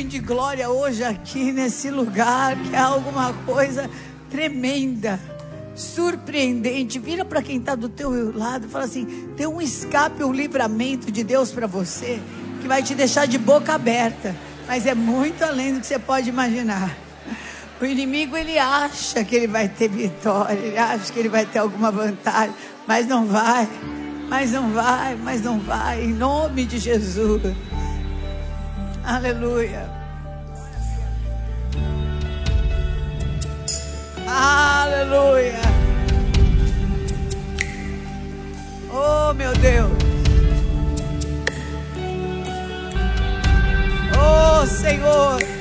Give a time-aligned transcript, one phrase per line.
[0.00, 3.90] nuvem de glória hoje aqui nesse lugar, que é alguma coisa
[4.30, 5.20] tremenda,
[5.74, 6.98] surpreendente.
[6.98, 9.04] Vira para quem está do teu lado e fala assim:
[9.36, 12.18] tem um escape, um livramento de Deus para você,
[12.62, 14.34] que vai te deixar de boca aberta,
[14.66, 16.96] mas é muito além do que você pode imaginar.
[17.80, 21.58] O inimigo ele acha que ele vai ter vitória, ele acha que ele vai ter
[21.58, 22.54] alguma vantagem,
[22.86, 23.68] mas não vai
[24.30, 27.42] mas não vai, mas não vai, em nome de Jesus.
[29.04, 29.88] Aleluia.
[34.26, 35.60] Aleluia.
[38.92, 39.90] Oh, meu Deus.
[44.18, 45.59] Oh, Senhor.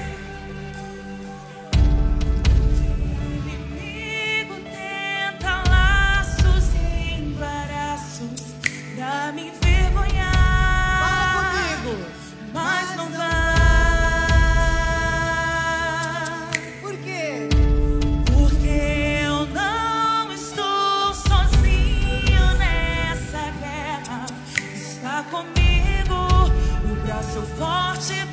[27.59, 28.28] parted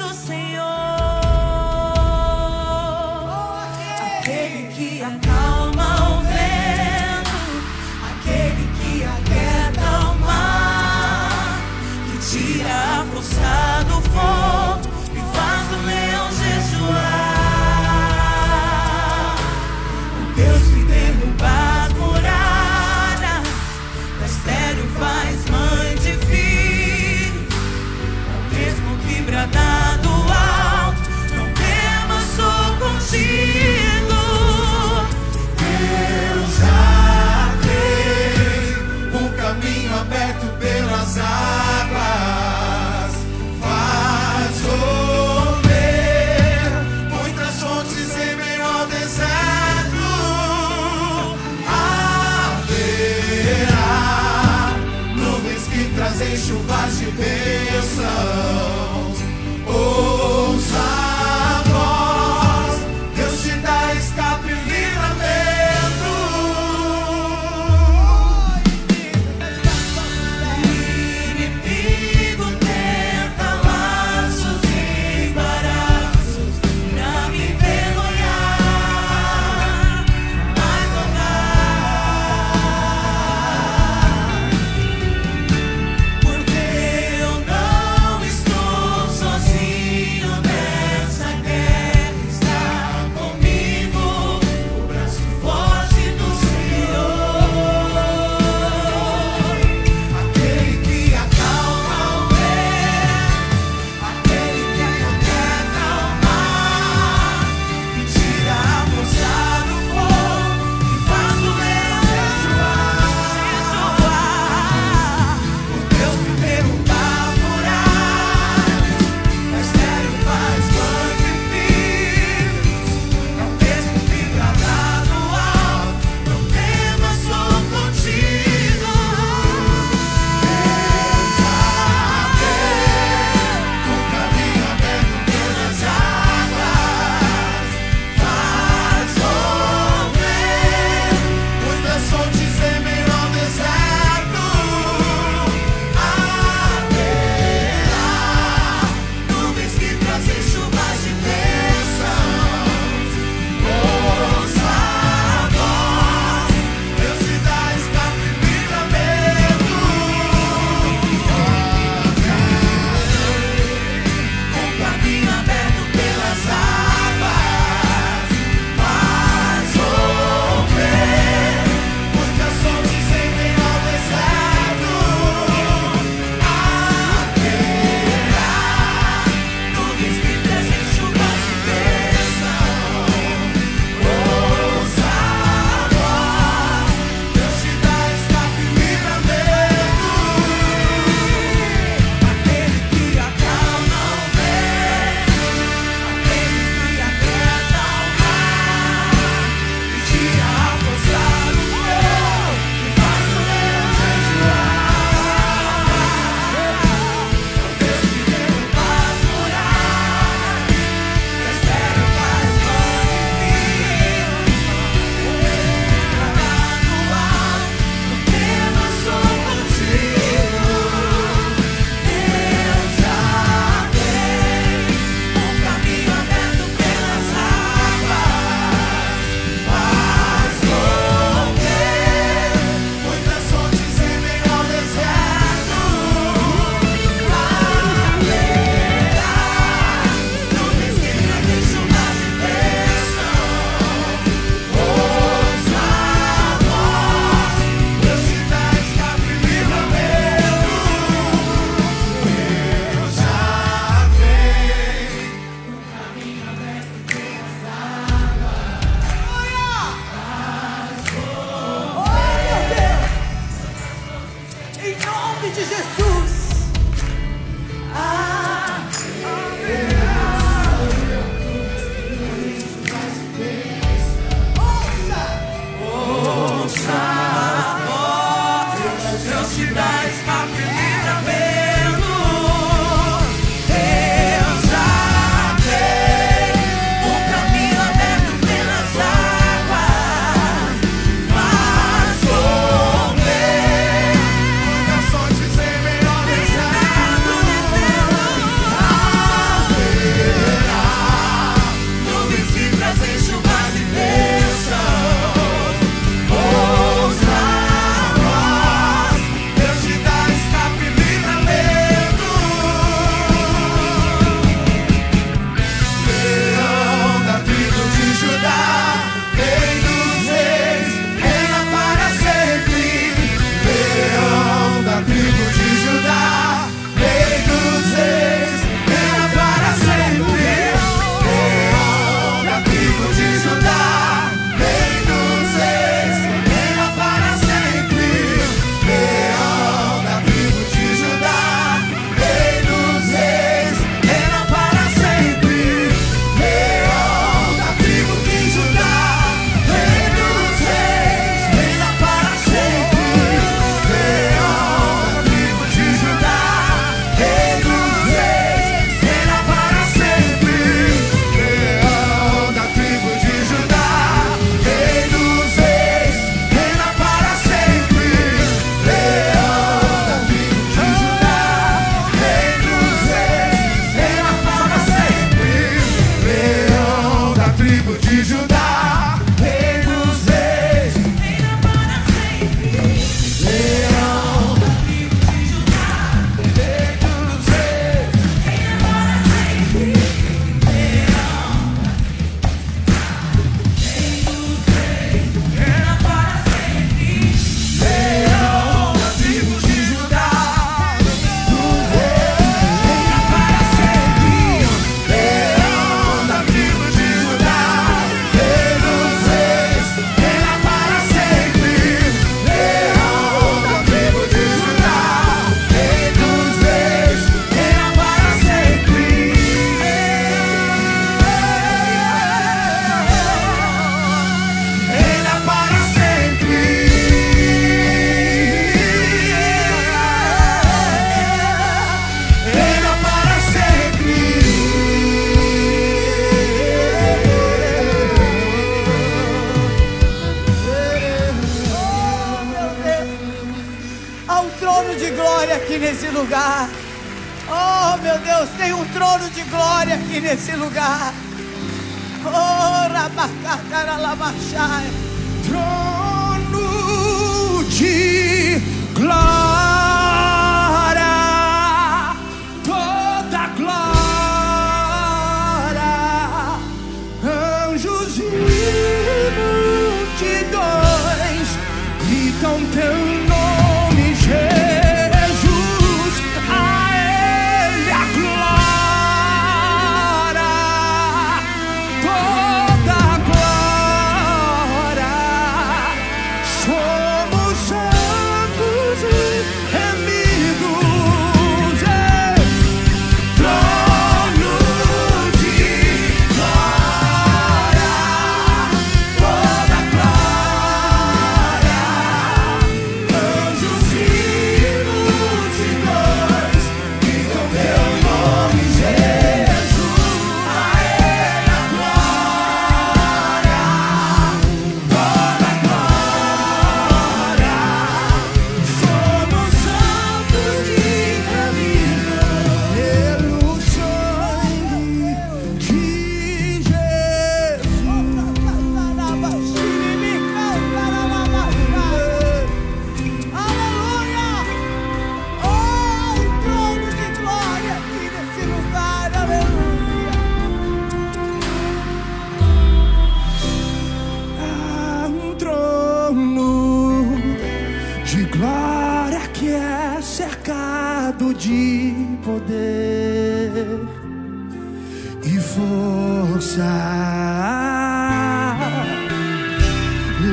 [555.57, 556.71] força.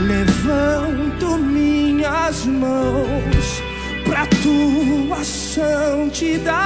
[0.07, 3.63] Levanto minhas mãos
[4.03, 6.59] pra tua santidade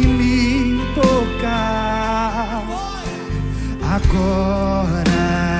[0.00, 2.62] me tocar
[3.82, 5.59] agora.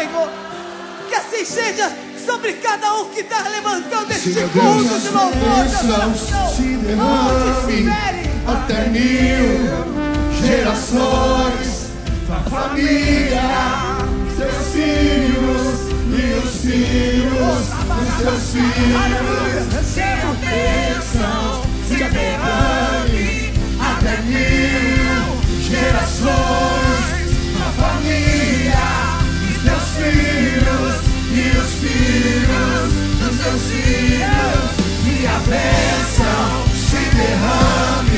[0.00, 0.30] Senhor.
[1.08, 1.92] Que assim seja
[2.24, 6.46] sobre cada um que está levantando este culto de louvor de adoração.
[6.48, 8.30] Onde estiverem.
[8.46, 9.50] até mil
[10.40, 11.90] gerações,
[12.26, 13.42] tua família,
[14.38, 17.60] seus filhos e os filhos
[17.98, 19.00] dos seus filhos.
[19.84, 25.24] Seja a bênção, se derrame até mil
[25.60, 26.89] gerações,
[29.96, 30.94] filhos
[31.32, 34.70] e os filhos dos teus filhos.
[35.06, 38.09] E a bênção se derrame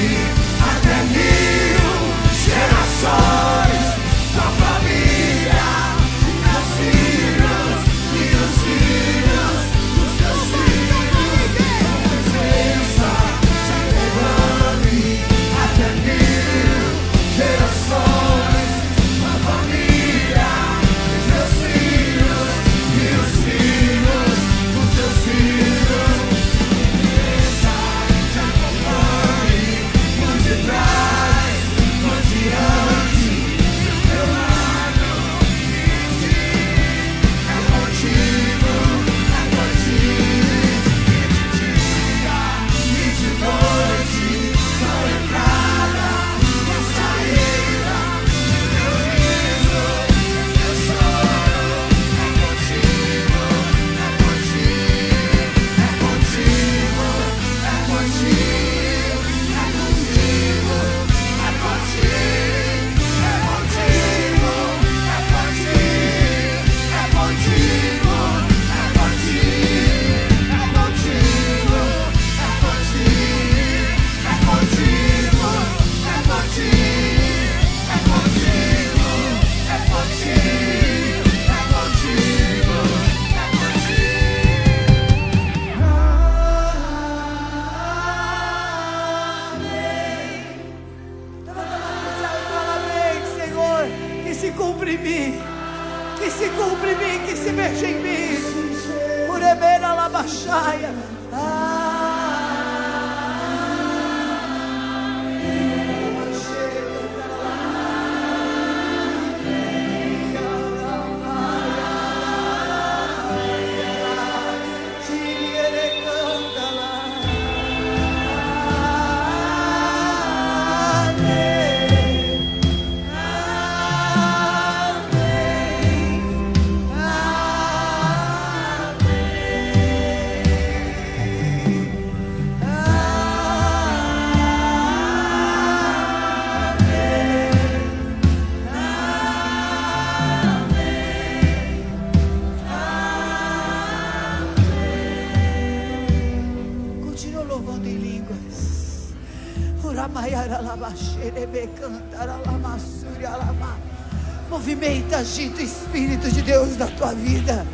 [154.51, 157.65] Movimenta, agita o Espírito de Deus na tua vida.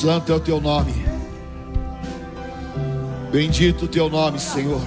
[0.00, 0.94] Santo é o teu nome.
[3.32, 4.80] Bendito o teu nome, Senhor.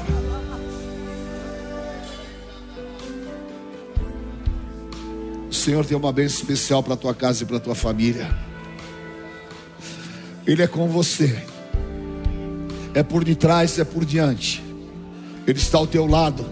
[5.49, 8.54] O Senhor tem uma bênção especial para a tua casa e para a tua família.
[10.45, 11.43] Ele é com você.
[12.93, 14.63] É por detrás, é por diante.
[15.47, 16.45] Ele está ao teu lado.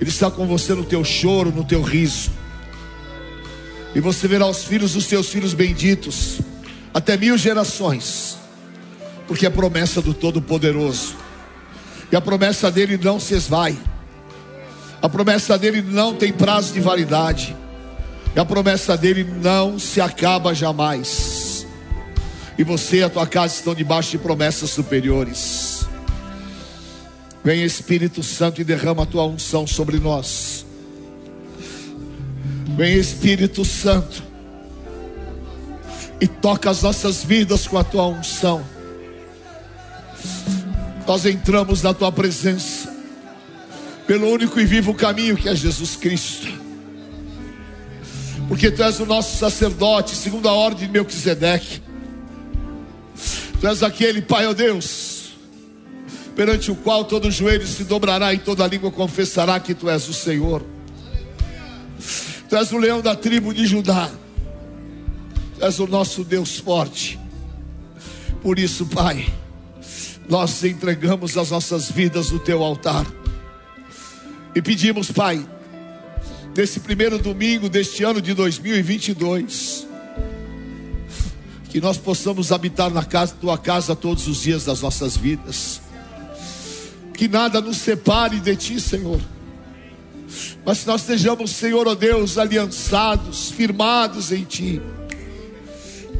[0.00, 2.30] Ele está com você no teu choro, no teu riso.
[3.94, 6.40] E você verá os filhos dos teus filhos benditos
[6.92, 8.36] até mil gerações,
[9.26, 11.16] porque é promessa do Todo-Poderoso.
[12.10, 13.76] E a promessa dele não se esvai.
[15.02, 17.54] A promessa dele não tem prazo de validade.
[18.34, 21.43] E a promessa dele não se acaba jamais.
[22.56, 25.86] E você e a tua casa estão debaixo de promessas superiores.
[27.44, 30.64] Vem Espírito Santo e derrama a tua unção sobre nós.
[32.76, 34.22] Vem Espírito Santo
[36.20, 38.64] e toca as nossas vidas com a tua unção.
[41.06, 42.90] Nós entramos na tua presença
[44.06, 46.48] pelo único e vivo caminho que é Jesus Cristo.
[48.48, 51.83] Porque tu és o nosso sacerdote, segundo a ordem de Melquisedeque.
[53.64, 55.32] Tu és aquele, Pai, ó oh Deus,
[56.36, 60.12] perante o qual todo joelho se dobrará e toda língua confessará que tu és o
[60.12, 60.62] Senhor.
[62.46, 64.10] Tu és o leão da tribo de Judá.
[65.56, 67.18] Tu és o nosso Deus forte.
[68.42, 69.32] Por isso, Pai,
[70.28, 73.06] nós entregamos as nossas vidas no teu altar.
[74.54, 75.42] E pedimos, Pai,
[76.54, 79.86] nesse primeiro domingo deste ano de 2022,
[81.74, 85.80] que nós possamos habitar na casa, tua casa todos os dias das nossas vidas.
[87.12, 89.20] Que nada nos separe de ti, Senhor.
[90.64, 94.80] Mas que nós estejamos, Senhor, ó oh Deus, aliançados, firmados em ti.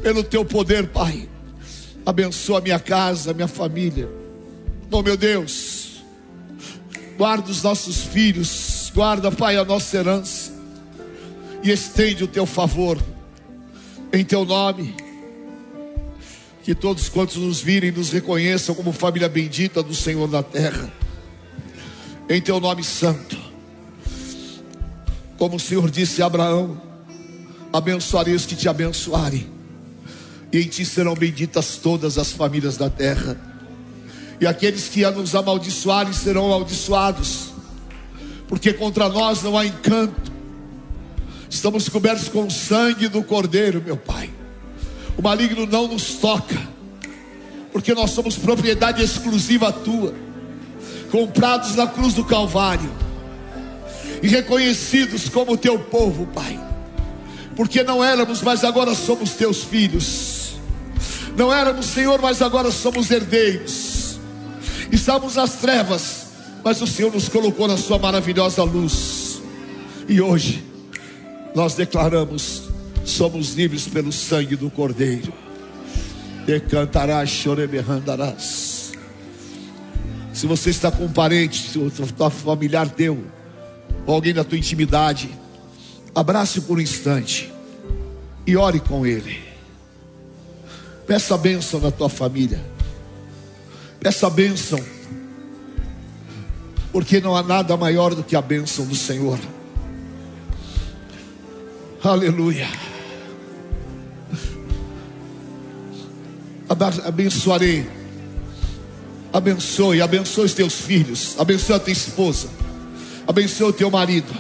[0.03, 1.29] Pelo teu poder, Pai
[2.05, 4.11] Abençoa minha casa, minha família.
[4.91, 6.03] Oh meu Deus,
[7.17, 10.53] guarda os nossos filhos, guarda, Pai, a nossa herança.
[11.63, 12.99] E estende o teu favor
[14.13, 15.04] em teu nome.
[16.65, 20.93] Que todos quantos nos virem nos reconheçam como família bendita do Senhor na terra.
[22.29, 23.39] Em teu nome santo.
[25.39, 26.81] Como o Senhor disse a Abraão:
[27.73, 29.55] abençoarei os que te abençoarem
[30.55, 33.37] e em ti serão benditas todas as famílias da terra.
[34.41, 37.49] E aqueles que a nos amaldiçoarem serão amaldiçoados,
[38.47, 40.33] porque contra nós não há encanto.
[41.51, 44.31] Estamos cobertos com o sangue do Cordeiro, meu Pai.
[45.17, 46.61] O maligno não nos toca,
[47.73, 50.15] porque nós somos propriedade exclusiva tua,
[51.11, 52.91] comprados na cruz do Calvário
[54.23, 56.61] e reconhecidos como teu povo, Pai.
[57.55, 60.35] Porque não éramos, mas agora somos teus filhos
[61.37, 64.19] não éramos Senhor, mas agora somos herdeiros.
[64.91, 66.27] Estamos nas trevas,
[66.63, 69.43] mas o Senhor nos colocou na Sua maravilhosa luz.
[70.09, 70.65] E hoje
[71.55, 72.64] nós declaramos:
[73.05, 75.33] somos livres pelo sangue do Cordeiro.
[76.47, 78.93] Decantarás, choreberrandarás.
[80.33, 83.25] Se você está com um parente, se o teu familiar teu,
[84.07, 85.31] ou alguém da tua intimidade,
[86.15, 87.53] abrace por um instante
[88.47, 89.41] e ore com ele.
[91.07, 92.61] Peça bênção na tua família.
[94.01, 94.83] Peça bênção.
[96.93, 99.39] Porque não há nada maior do que a bênção do Senhor.
[102.03, 102.69] Aleluia.
[107.05, 107.89] Abençoarei.
[109.33, 111.35] Abençoe, abençoe os teus filhos.
[111.39, 112.49] Abençoe a tua esposa.
[113.27, 114.33] Abençoe o teu marido.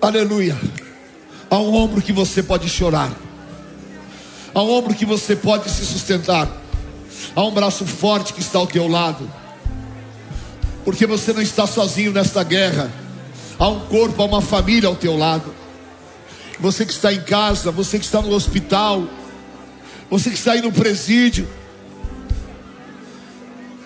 [0.00, 0.56] Aleluia.
[1.50, 3.12] Há um ombro que você pode chorar.
[4.54, 6.48] Há um ombro que você pode se sustentar.
[7.34, 9.30] Há um braço forte que está ao teu lado.
[10.84, 12.90] Porque você não está sozinho nesta guerra.
[13.58, 15.52] Há um corpo, há uma família ao teu lado.
[16.58, 19.06] Você que está em casa, você que está no hospital,
[20.10, 21.48] você que está aí no presídio.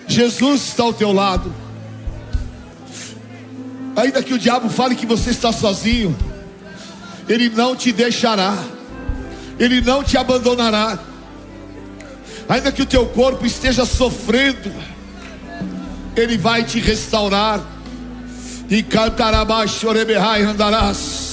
[0.07, 1.53] Jesus está ao teu lado.
[3.95, 6.15] Ainda que o diabo fale que você está sozinho,
[7.27, 8.57] ele não te deixará.
[9.61, 10.97] Ele não te abandonará.
[12.49, 14.73] Ainda que o teu corpo esteja sofrendo,
[16.15, 17.61] Ele vai te restaurar.
[18.67, 21.30] E cantará baixo, andarás.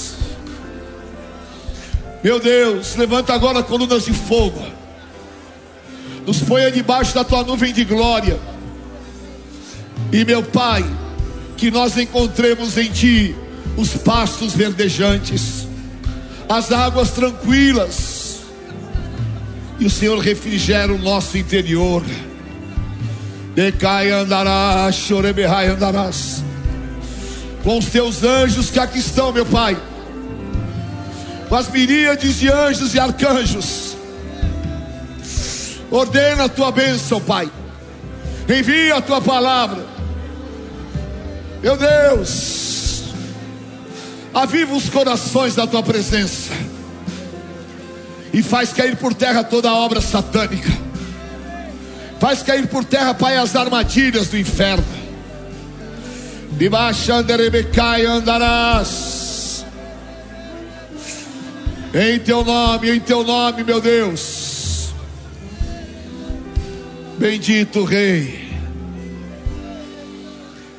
[2.23, 4.61] Meu Deus, levanta agora colunas de fogo.
[6.25, 8.39] Nos ponha debaixo da tua nuvem de glória.
[10.11, 10.85] E meu Pai,
[11.55, 13.35] que nós encontremos em Ti
[13.77, 15.67] os pastos verdejantes,
[16.47, 18.41] as águas tranquilas
[19.79, 22.03] e o Senhor refrigera o nosso interior.
[23.55, 26.43] Decai andarás, choreberrai andarás.
[27.63, 29.77] Com os teus anjos que aqui estão, meu Pai.
[31.49, 33.97] Com as miríades de anjos e arcanjos.
[35.89, 37.51] Ordena a tua bênção, Pai.
[38.47, 39.83] Envia a tua palavra.
[41.61, 43.03] Meu Deus,
[44.33, 46.53] aviva os corações da tua presença
[48.31, 50.71] e faz cair por terra toda a obra satânica.
[52.19, 54.85] Faz cair por terra, Pai, as armadilhas do inferno.
[56.51, 57.11] Debaixo
[58.05, 59.18] andarás.
[61.93, 64.93] Em teu nome, em teu nome, meu Deus.
[67.17, 68.49] Bendito Rei.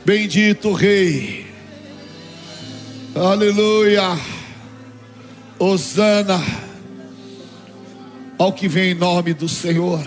[0.05, 1.47] Bendito Rei.
[3.15, 4.17] Aleluia.
[5.59, 6.41] Osana
[8.39, 10.03] ao que vem em nome do Senhor.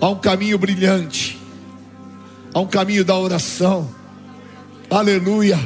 [0.00, 1.36] Há um caminho brilhante,
[2.54, 3.92] há um caminho da oração.
[4.88, 5.58] Aleluia.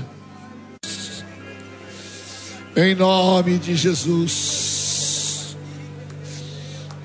[2.76, 5.56] Em nome de Jesus.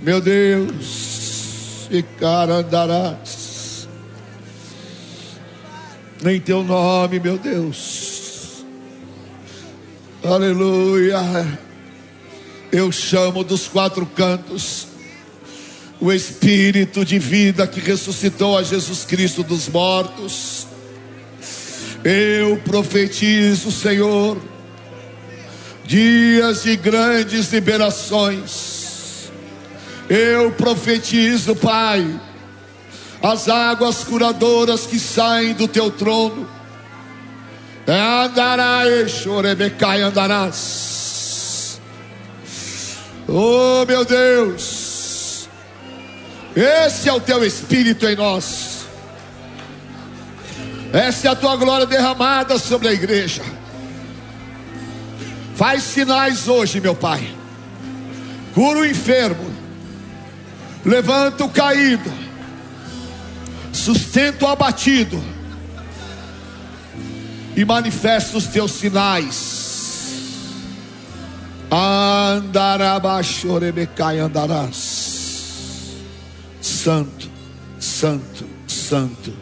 [0.01, 3.87] Meu Deus, e cara andarás.
[6.25, 8.65] Em teu nome, meu Deus.
[10.23, 11.19] Aleluia.
[12.71, 14.87] Eu chamo dos quatro cantos
[15.99, 20.65] o Espírito de vida que ressuscitou a Jesus Cristo dos mortos.
[22.03, 24.37] Eu profetizo, Senhor,
[25.89, 29.31] dias de grandes liberações.
[30.07, 32.05] Eu profetizo, Pai,
[33.23, 36.47] as águas curadoras que saem do teu trono.
[37.87, 41.81] Andarás, chorebecai, andarás.
[43.27, 45.49] Oh, meu Deus.
[46.55, 48.85] Esse é o teu espírito em nós.
[50.93, 53.58] Essa é a tua glória derramada sobre a igreja.
[55.59, 57.35] Faz sinais hoje, meu Pai.
[58.53, 59.53] Cura o enfermo.
[60.85, 62.09] Levanta o caído.
[63.73, 65.21] Sustenta o abatido.
[67.57, 70.53] E manifesta os teus sinais.
[71.69, 75.97] Andarabachorebecai andarás.
[76.61, 77.29] Santo,
[77.77, 79.33] santo, santo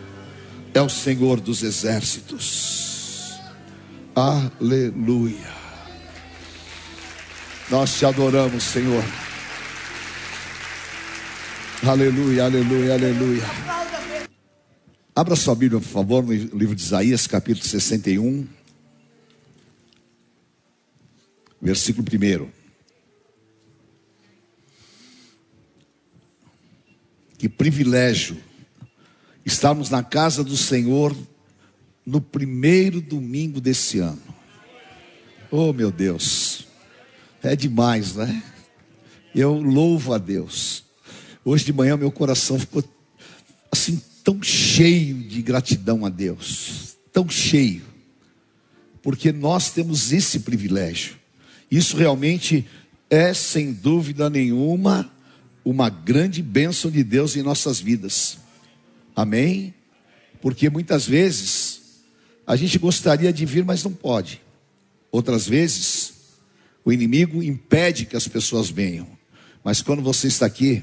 [0.73, 3.35] é o Senhor dos exércitos.
[4.15, 5.56] Aleluia.
[7.69, 9.03] Nós te adoramos, Senhor.
[11.85, 13.43] Aleluia, aleluia, aleluia.
[15.13, 18.47] Abra sua Bíblia, por favor, no livro de Isaías, capítulo 61,
[21.61, 22.49] versículo 1.
[27.37, 28.37] Que privilégio
[29.45, 31.15] estarmos na casa do Senhor
[32.05, 34.21] no primeiro domingo desse ano.
[35.51, 36.66] Oh, meu Deus,
[37.47, 38.43] é demais, né?
[39.33, 40.83] Eu louvo a Deus.
[41.43, 42.83] Hoje de manhã meu coração ficou
[43.71, 47.83] assim tão cheio de gratidão a Deus, tão cheio,
[49.01, 51.15] porque nós temos esse privilégio.
[51.71, 52.67] Isso realmente
[53.09, 55.09] é, sem dúvida nenhuma,
[55.63, 58.37] uma grande bênção de Deus em nossas vidas.
[59.15, 59.73] Amém?
[60.41, 61.81] Porque muitas vezes
[62.45, 64.41] a gente gostaria de vir, mas não pode.
[65.11, 66.06] Outras vezes
[66.87, 69.05] o inimigo impede que as pessoas venham.
[69.61, 70.81] Mas quando você está aqui,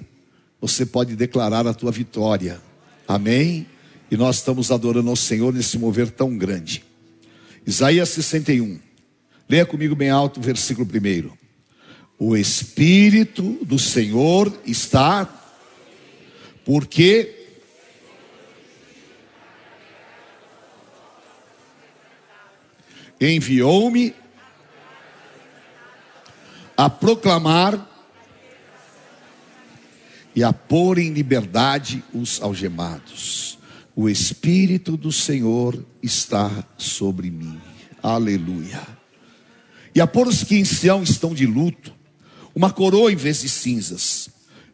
[0.60, 2.60] você pode declarar a tua vitória.
[3.08, 3.66] Amém?
[4.10, 6.84] E nós estamos adorando ao Senhor nesse mover tão grande.
[7.66, 8.78] Isaías 61.
[9.48, 11.30] Leia comigo bem alto o versículo 1.
[12.18, 15.26] O Espírito do Senhor está,
[16.66, 17.46] porque
[23.18, 24.14] enviou-me
[26.76, 27.90] a proclamar
[30.34, 33.58] e a pôr em liberdade os algemados.
[33.94, 37.60] O Espírito do Senhor está sobre mim.
[38.02, 38.82] Aleluia.
[39.94, 41.94] E a pôr os que em Sião estão de luto,
[42.54, 44.28] uma coroa em vez de cinzas,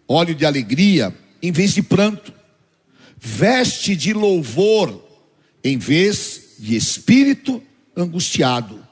[0.08, 2.32] óleo de alegria em vez de pranto,
[3.18, 5.06] veste de louvor
[5.62, 7.62] em vez de espírito
[7.96, 8.86] angustiado,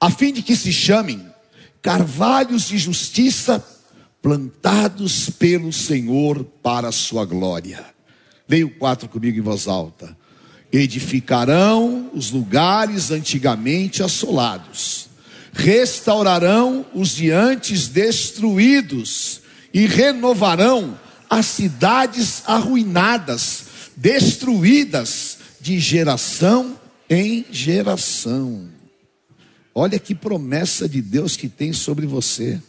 [0.00, 1.27] a fim de que se chamem
[1.88, 3.66] carvalhos de justiça
[4.20, 7.82] plantados pelo Senhor para a sua glória.
[8.46, 10.14] Leia o 4 comigo em voz alta.
[10.70, 15.08] Edificarão os lugares antigamente assolados,
[15.54, 19.40] restaurarão os de antes destruídos
[19.72, 20.94] e renovarão
[21.30, 23.64] as cidades arruinadas,
[23.96, 26.78] destruídas de geração
[27.08, 28.77] em geração.
[29.78, 32.60] Olha que promessa de Deus que tem sobre você.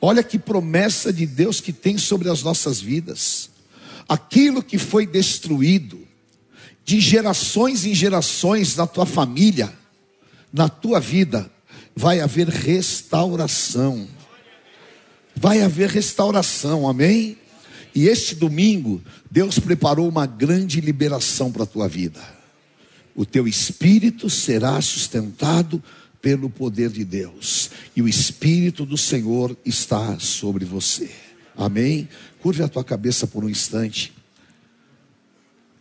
[0.00, 3.50] Olha que promessa de Deus que tem sobre as nossas vidas.
[4.08, 6.00] Aquilo que foi destruído
[6.82, 9.70] de gerações em gerações na tua família,
[10.50, 11.50] na tua vida,
[11.94, 14.08] vai haver restauração.
[15.36, 17.36] Vai haver restauração, amém?
[17.94, 22.41] E este domingo, Deus preparou uma grande liberação para a tua vida.
[23.14, 25.82] O teu espírito será sustentado
[26.20, 31.10] pelo poder de Deus, e o espírito do Senhor está sobre você.
[31.56, 32.08] Amém?
[32.40, 34.14] Curve a tua cabeça por um instante.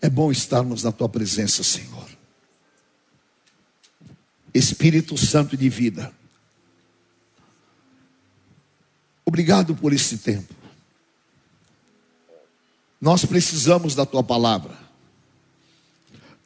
[0.01, 2.09] É bom estarmos na tua presença, Senhor.
[4.53, 6.11] Espírito Santo de vida.
[9.23, 10.53] Obrigado por esse tempo.
[12.99, 14.77] Nós precisamos da tua palavra.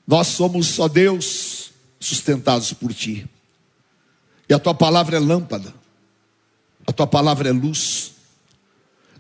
[0.08, 3.28] Nós somos só Deus sustentados por ti.
[4.48, 5.74] E a tua palavra é lâmpada.
[6.86, 8.14] A tua palavra é luz.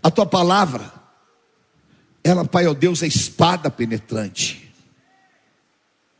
[0.04, 0.94] A tua palavra,
[2.24, 4.72] ela, Pai, ó Deus, é espada penetrante.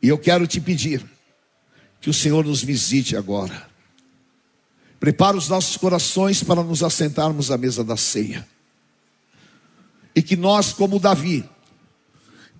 [0.02, 1.04] E eu quero te pedir
[2.00, 3.68] que o Senhor nos visite agora.
[4.98, 8.46] Prepara os nossos corações para nos assentarmos à mesa da ceia
[10.16, 11.46] e que nós, como Davi,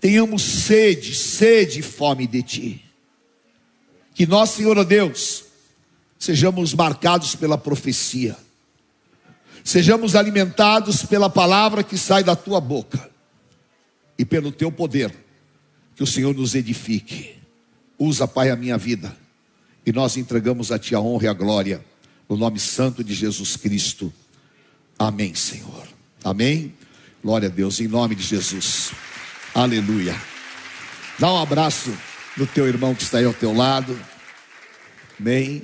[0.00, 2.84] tenhamos sede, sede e fome de Ti.
[4.14, 5.44] Que nós, Senhor Deus,
[6.18, 8.36] sejamos marcados pela profecia,
[9.62, 13.10] sejamos alimentados pela palavra que sai da Tua boca
[14.18, 15.14] e pelo Teu poder,
[15.94, 17.36] que o Senhor nos edifique.
[17.98, 19.16] Usa, Pai, a minha vida
[19.86, 21.84] e nós entregamos a Ti a honra e a glória,
[22.28, 24.12] no nome santo de Jesus Cristo.
[24.98, 25.86] Amém, Senhor.
[26.24, 26.74] Amém.
[27.22, 28.90] Glória a Deus, em nome de Jesus.
[29.56, 30.14] Aleluia.
[31.18, 31.90] Dá um abraço
[32.36, 33.98] no teu irmão que está aí ao teu lado.
[35.18, 35.62] Amém.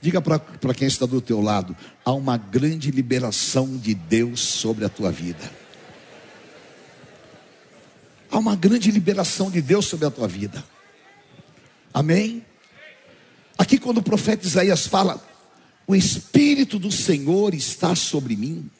[0.00, 4.88] Diga para quem está do teu lado: há uma grande liberação de Deus sobre a
[4.88, 5.50] tua vida.
[8.30, 10.62] Há uma grande liberação de Deus sobre a tua vida.
[11.92, 12.46] Amém?
[13.58, 15.20] Aqui, quando o profeta Isaías fala,
[15.88, 18.70] o Espírito do Senhor está sobre mim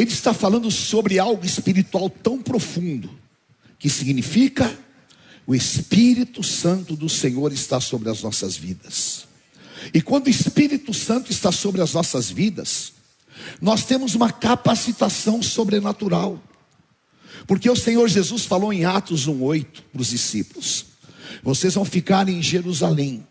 [0.00, 3.10] ele está falando sobre algo espiritual tão profundo,
[3.80, 4.72] que significa
[5.44, 9.26] o Espírito Santo do Senhor está sobre as nossas vidas.
[9.92, 12.92] E quando o Espírito Santo está sobre as nossas vidas,
[13.60, 16.40] nós temos uma capacitação sobrenatural.
[17.44, 20.86] Porque o Senhor Jesus falou em Atos 1:8 para os discípulos:
[21.42, 23.26] Vocês vão ficar em Jerusalém,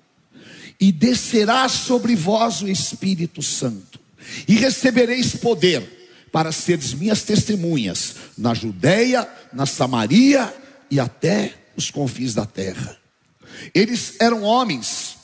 [0.82, 4.00] e descerá sobre vós o Espírito Santo,
[4.46, 5.97] e recebereis poder
[6.38, 10.56] para seres minhas testemunhas na Judéia, na Samaria
[10.88, 12.96] e até os confins da terra.
[13.74, 15.18] Eles eram homens,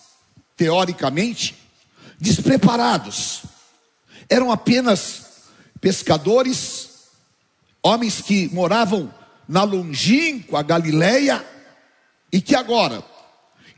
[0.58, 1.56] teoricamente,
[2.20, 3.44] despreparados,
[4.28, 5.44] eram apenas
[5.80, 6.90] pescadores,
[7.84, 9.14] homens que moravam
[9.48, 11.46] na longínqua Galileia
[12.32, 13.04] e que agora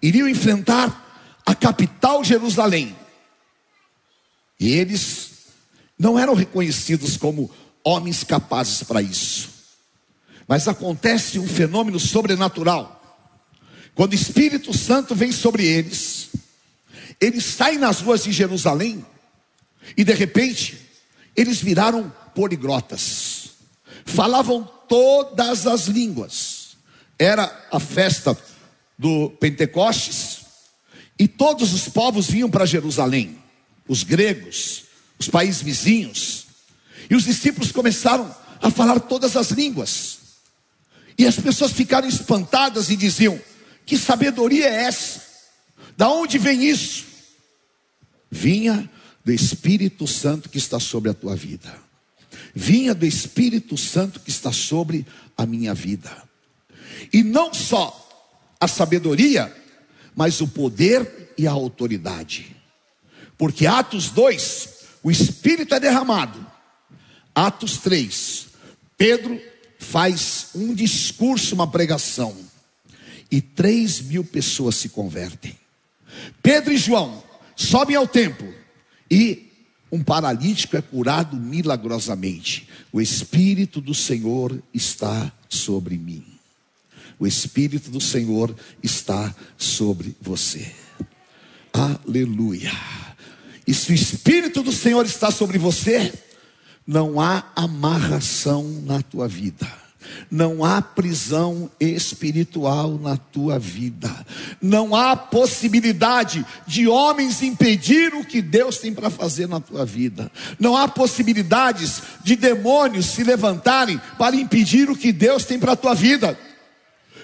[0.02, 2.96] iriam enfrentar a capital Jerusalém.
[4.58, 5.35] E eles
[5.98, 7.50] não eram reconhecidos como
[7.84, 9.50] homens capazes para isso.
[10.48, 13.02] Mas acontece um fenômeno sobrenatural.
[13.94, 16.30] Quando o Espírito Santo vem sobre eles,
[17.20, 19.06] eles saem nas ruas de Jerusalém
[19.96, 20.80] e de repente
[21.36, 23.52] eles viraram poliglotas.
[24.06, 26.78] Falavam todas as línguas.
[27.18, 28.38] Era a festa
[28.98, 30.46] do Pentecostes
[31.18, 33.38] e todos os povos vinham para Jerusalém.
[33.88, 34.84] Os gregos,
[35.20, 36.46] os países vizinhos.
[37.10, 40.18] E os discípulos começaram a falar todas as línguas.
[41.18, 43.40] E as pessoas ficaram espantadas e diziam:
[43.86, 45.22] Que sabedoria é essa?
[45.98, 47.06] Da onde vem isso?
[48.30, 48.90] Vinha
[49.24, 51.74] do Espírito Santo que está sobre a tua vida.
[52.54, 55.06] Vinha do Espírito Santo que está sobre
[55.38, 56.24] a minha vida.
[57.12, 58.02] E não só
[58.60, 59.54] a sabedoria,
[60.16, 62.56] mas o poder e a autoridade.
[63.38, 64.75] Porque Atos 2,
[65.06, 66.44] o Espírito é derramado.
[67.36, 68.48] Atos 3.
[68.98, 69.40] Pedro
[69.78, 72.36] faz um discurso, uma pregação.
[73.30, 75.56] E 3 mil pessoas se convertem.
[76.42, 77.24] Pedro e João
[77.56, 78.52] sobem ao templo.
[79.12, 79.52] E
[79.92, 82.68] um paralítico é curado milagrosamente.
[82.92, 86.26] O Espírito do Senhor está sobre mim.
[87.20, 90.74] O Espírito do Senhor está sobre você.
[91.72, 92.72] Aleluia.
[93.68, 96.14] E se o Espírito do Senhor está sobre você,
[96.86, 99.68] não há amarração na tua vida.
[100.30, 104.10] Não há prisão espiritual na tua vida.
[104.62, 110.32] Não há possibilidade de homens impedir o que Deus tem para fazer na tua vida.
[110.60, 115.78] Não há possibilidades de demônios se levantarem para impedir o que Deus tem para a
[115.78, 116.38] tua vida.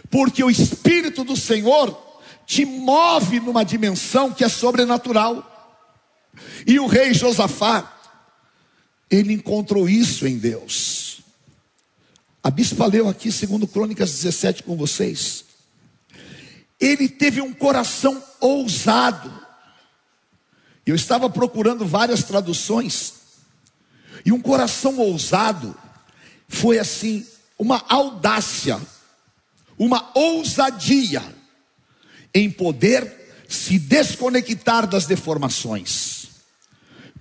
[0.10, 1.98] Porque o Espírito do Senhor
[2.46, 5.51] te move numa dimensão que é sobrenatural.
[6.66, 7.92] E o rei Josafá,
[9.10, 11.22] ele encontrou isso em Deus.
[12.44, 15.46] A bispa leu aqui, segundo Crônicas 17 com vocês.
[16.80, 19.32] Ele teve um coração ousado.
[20.86, 23.14] Eu estava procurando várias traduções.
[24.26, 25.76] E um coração ousado
[26.48, 27.26] foi assim,
[27.58, 28.80] uma audácia,
[29.78, 31.24] uma ousadia
[32.34, 36.21] em poder se desconectar das deformações.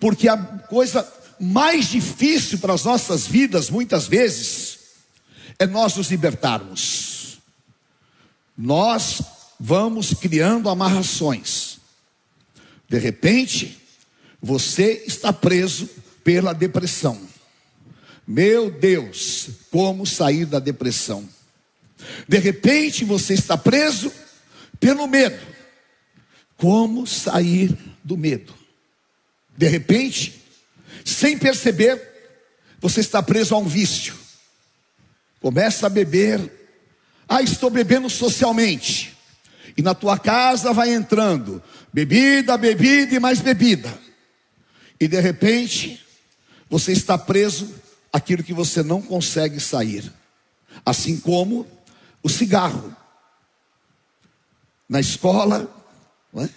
[0.01, 1.07] Porque a coisa
[1.39, 4.79] mais difícil para as nossas vidas, muitas vezes,
[5.59, 7.39] é nós nos libertarmos.
[8.57, 9.23] Nós
[9.59, 11.79] vamos criando amarrações.
[12.89, 13.79] De repente,
[14.41, 15.89] você está preso
[16.25, 17.21] pela depressão.
[18.27, 21.29] Meu Deus, como sair da depressão?
[22.27, 24.11] De repente, você está preso
[24.79, 25.41] pelo medo.
[26.57, 28.60] Como sair do medo?
[29.61, 30.43] De repente,
[31.05, 32.01] sem perceber,
[32.81, 34.15] você está preso a um vício.
[35.39, 36.41] Começa a beber.
[37.29, 39.15] Ah, estou bebendo socialmente.
[39.77, 43.93] E na tua casa vai entrando bebida, bebida e mais bebida.
[44.99, 46.03] E de repente,
[46.71, 47.71] você está preso
[48.11, 50.11] àquilo que você não consegue sair.
[50.87, 51.67] Assim como
[52.23, 52.97] o cigarro.
[54.89, 55.71] Na escola,
[56.35, 56.49] é?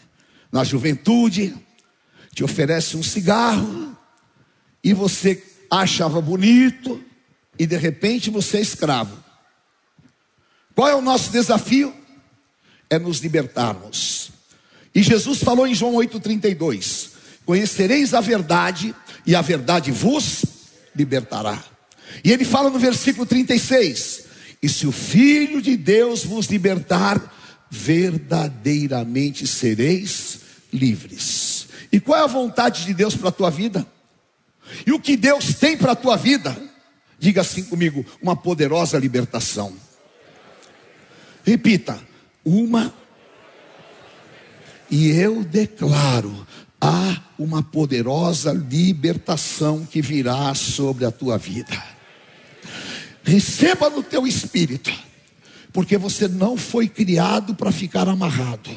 [0.50, 1.54] na juventude,
[2.34, 3.96] te oferece um cigarro
[4.84, 7.02] e você achava bonito,
[7.58, 9.18] e de repente você é escravo.
[10.76, 11.94] Qual é o nosso desafio?
[12.90, 14.32] É nos libertarmos.
[14.94, 17.12] E Jesus falou em João 8,32:
[17.46, 18.94] Conhecereis a verdade,
[19.26, 20.44] e a verdade vos
[20.96, 21.64] libertará.
[22.24, 24.26] E ele fala no versículo 36:
[24.62, 27.22] E se o Filho de Deus vos libertar,
[27.70, 30.40] verdadeiramente sereis
[30.72, 31.43] livres.
[31.94, 33.86] E qual é a vontade de Deus para a tua vida?
[34.84, 36.58] E o que Deus tem para a tua vida?
[37.20, 39.76] Diga assim comigo: uma poderosa libertação.
[41.44, 42.02] Repita:
[42.44, 42.92] uma.
[44.90, 46.48] E eu declaro:
[46.82, 51.82] há uma poderosa libertação que virá sobre a tua vida.
[53.24, 54.92] Receba no teu espírito,
[55.72, 58.72] porque você não foi criado para ficar amarrado.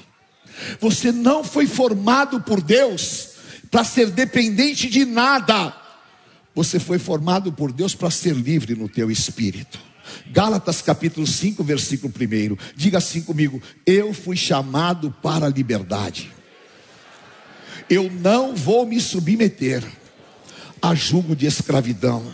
[0.80, 3.30] Você não foi formado por Deus
[3.70, 5.74] para ser dependente de nada.
[6.54, 9.78] Você foi formado por Deus para ser livre no teu espírito.
[10.30, 12.56] Gálatas capítulo 5, versículo 1.
[12.74, 16.32] Diga assim comigo: Eu fui chamado para a liberdade.
[17.88, 19.84] Eu não vou me submeter
[20.80, 22.24] a julgo de escravidão.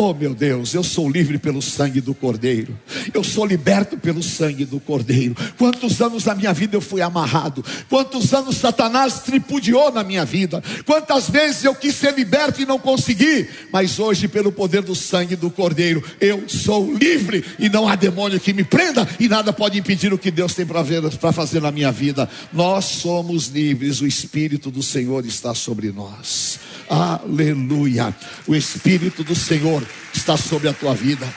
[0.00, 2.78] Oh meu Deus, eu sou livre pelo sangue do Cordeiro.
[3.12, 5.34] Eu sou liberto pelo sangue do Cordeiro.
[5.58, 7.64] Quantos anos na minha vida eu fui amarrado?
[7.88, 10.62] Quantos anos Satanás tripudiou na minha vida?
[10.86, 13.48] Quantas vezes eu quis ser liberto e não consegui?
[13.72, 18.38] Mas hoje, pelo poder do sangue do Cordeiro, eu sou livre e não há demônio
[18.38, 21.90] que me prenda e nada pode impedir o que Deus tem para fazer na minha
[21.90, 22.30] vida.
[22.52, 26.60] Nós somos livres, o Espírito do Senhor está sobre nós.
[26.88, 28.14] Aleluia.
[28.46, 31.28] O Espírito do Senhor está sobre a tua vida.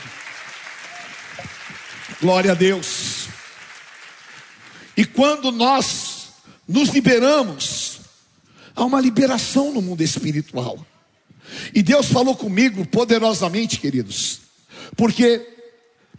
[2.21, 3.27] Glória a Deus.
[4.95, 6.29] E quando nós
[6.67, 7.99] nos liberamos,
[8.75, 10.85] há uma liberação no mundo espiritual.
[11.73, 14.41] E Deus falou comigo poderosamente, queridos,
[14.95, 15.45] porque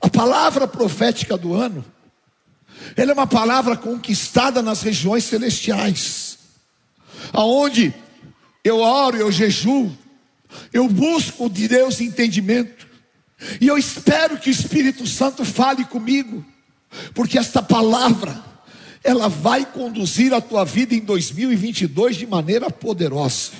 [0.01, 1.85] a palavra profética do ano,
[2.97, 6.39] ela é uma palavra conquistada nas regiões celestiais,
[7.33, 7.95] aonde
[8.64, 9.96] eu oro, eu jejuo,
[10.72, 12.86] eu busco de Deus entendimento,
[13.60, 16.44] e eu espero que o Espírito Santo fale comigo,
[17.14, 18.40] porque esta palavra,
[19.02, 23.50] ela vai conduzir a tua vida em 2022 de maneira poderosa,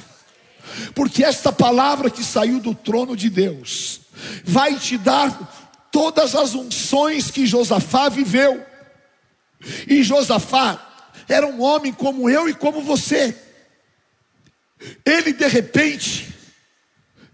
[0.95, 4.03] porque esta palavra que saiu do trono de Deus,
[4.45, 8.65] vai te dar todas as unções que Josafá viveu,
[9.89, 10.91] e Josafá
[11.29, 13.37] era um homem como eu e como você,
[15.05, 16.33] ele de repente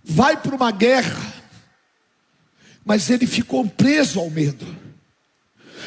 [0.02, 1.34] vai para uma guerra,
[2.84, 4.66] mas ele ficou preso ao medo.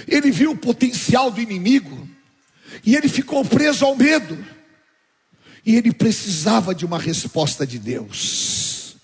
[0.08, 2.08] Ele viu o potencial do inimigo
[2.86, 4.38] e ele ficou preso ao medo.
[5.66, 8.96] E ele precisava de uma resposta de Deus.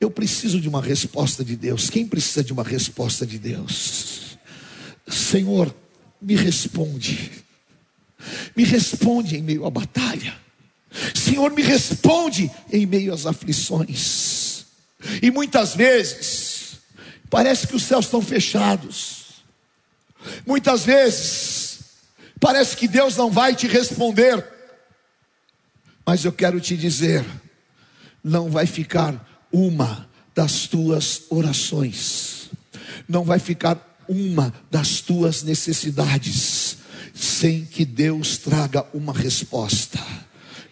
[0.00, 1.90] Eu preciso de uma resposta de Deus.
[1.90, 4.38] Quem precisa de uma resposta de Deus?
[5.06, 5.74] Senhor,
[6.20, 7.30] me responde.
[8.56, 10.34] Me responde em meio à batalha.
[11.14, 14.66] Senhor, me responde em meio às aflições.
[15.22, 16.78] E muitas vezes,
[17.28, 19.42] parece que os céus estão fechados.
[20.46, 21.78] Muitas vezes,
[22.38, 24.44] parece que Deus não vai te responder.
[26.04, 27.24] Mas eu quero te dizer:
[28.22, 32.50] não vai ficar uma das tuas orações,
[33.08, 36.78] não vai ficar uma das tuas necessidades
[37.14, 39.98] sem que Deus traga uma resposta.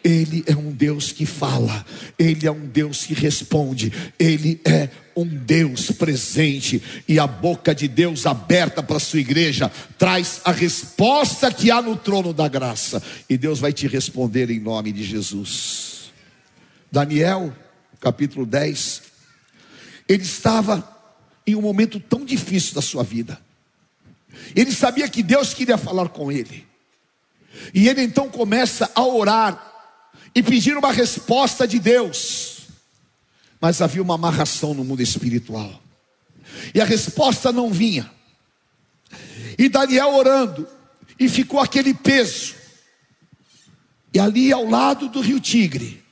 [0.02, 1.84] Ele é um Deus que fala,
[2.18, 7.88] Ele é um Deus que responde, Ele é um Deus presente e a boca de
[7.88, 13.02] Deus aberta para a sua igreja traz a resposta que há no trono da graça
[13.28, 16.12] e Deus vai te responder em nome de Jesus.
[16.90, 17.52] Daniel,
[18.00, 19.02] capítulo 10,
[20.08, 20.96] ele estava
[21.44, 23.40] em um momento tão difícil da sua vida.
[24.54, 26.66] Ele sabia que Deus queria falar com ele.
[27.74, 29.67] E ele então começa a orar
[30.34, 32.68] e pedir uma resposta de Deus.
[33.60, 35.82] Mas havia uma amarração no mundo espiritual.
[36.74, 38.10] E a resposta não vinha.
[39.58, 40.68] E Daniel orando,
[41.18, 42.54] e ficou aquele peso.
[44.12, 46.02] E ali ao lado do rio Tigre,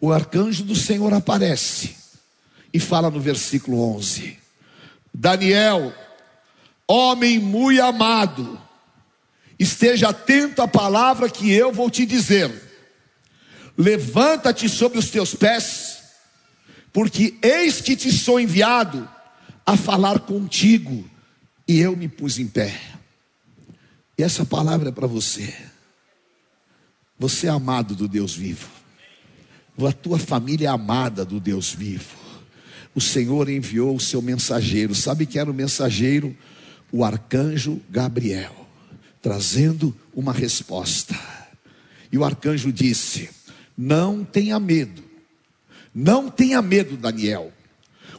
[0.00, 1.96] o arcanjo do Senhor aparece
[2.72, 4.38] e fala no versículo 11:
[5.12, 5.92] Daniel,
[6.86, 8.60] homem muito amado,
[9.58, 12.65] esteja atento à palavra que eu vou te dizer.
[13.76, 15.98] Levanta-te sobre os teus pés,
[16.92, 19.08] porque eis que te sou enviado
[19.64, 21.04] a falar contigo,
[21.68, 22.80] e eu me pus em pé.
[24.16, 25.54] E essa palavra é para você.
[27.18, 28.68] Você é amado do Deus vivo.
[29.86, 32.16] A tua família é amada do Deus vivo.
[32.94, 34.94] O Senhor enviou o seu mensageiro.
[34.94, 36.34] Sabe quem era o mensageiro?
[36.90, 38.66] O arcanjo Gabriel,
[39.20, 41.14] trazendo uma resposta.
[42.10, 43.28] E o arcanjo disse:
[43.76, 45.04] não tenha medo.
[45.94, 47.52] Não tenha medo, Daniel.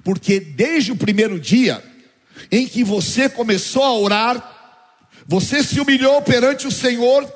[0.03, 1.83] Porque desde o primeiro dia
[2.51, 4.57] em que você começou a orar,
[5.25, 7.31] você se humilhou perante o Senhor,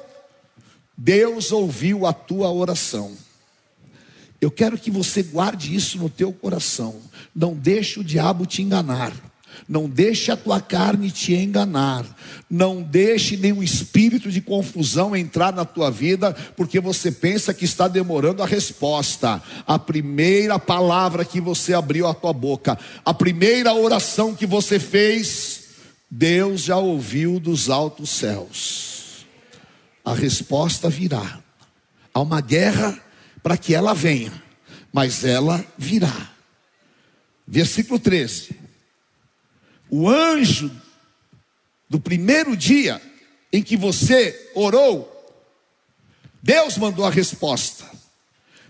[0.98, 3.16] Deus ouviu a tua oração.
[4.40, 7.00] Eu quero que você guarde isso no teu coração.
[7.36, 9.14] Não deixe o diabo te enganar.
[9.68, 12.06] Não deixe a tua carne te enganar.
[12.50, 17.88] Não deixe nenhum espírito de confusão entrar na tua vida, porque você pensa que está
[17.88, 19.42] demorando a resposta.
[19.66, 25.62] A primeira palavra que você abriu a tua boca, a primeira oração que você fez,
[26.10, 29.26] Deus já ouviu dos altos céus.
[30.04, 31.40] A resposta virá.
[32.14, 33.00] Há uma guerra
[33.42, 34.34] para que ela venha,
[34.92, 36.32] mas ela virá.
[37.48, 38.61] Versículo 13
[39.92, 40.72] o anjo
[41.90, 43.02] do primeiro dia
[43.52, 45.10] em que você orou,
[46.42, 47.84] Deus mandou a resposta.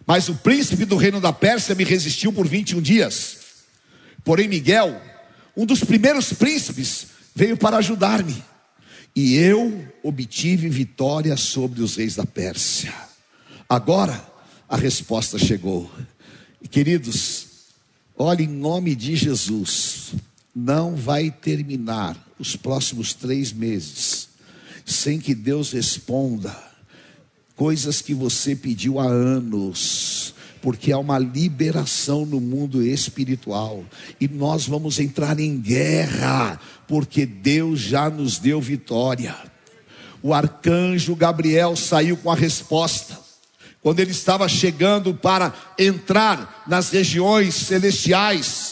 [0.08, 3.38] Mas o príncipe do reino da Pérsia me resistiu por 21 dias.
[4.24, 5.00] Porém, Miguel,
[5.56, 8.44] um dos primeiros príncipes, veio para ajudar-me.
[9.16, 12.94] E eu obtive vitória sobre os reis da Pérsia.
[13.70, 14.26] Agora
[14.68, 15.92] a resposta chegou.
[16.72, 17.46] Queridos,
[18.18, 20.16] olhe em nome de Jesus
[20.54, 24.32] não vai terminar os próximos três meses
[24.86, 26.56] sem que Deus responda
[27.56, 33.84] coisas que você pediu há anos, porque há uma liberação no mundo espiritual
[34.20, 39.36] e nós vamos entrar em guerra, porque Deus já nos deu vitória.
[40.24, 43.20] O arcanjo Gabriel saiu com a resposta.
[43.82, 48.71] Quando ele estava chegando para entrar nas regiões celestiais,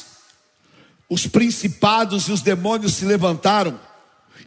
[1.09, 3.79] os principados e os demônios se levantaram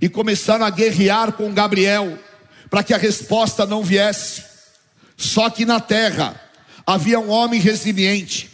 [0.00, 2.18] e começaram a guerrear com Gabriel,
[2.70, 4.44] para que a resposta não viesse.
[5.16, 6.40] Só que na terra
[6.86, 8.50] havia um homem resiliente,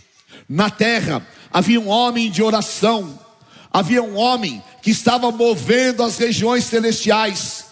[0.48, 3.18] na terra havia um homem de oração,
[3.70, 7.66] havia um homem que estava movendo as regiões celestiais,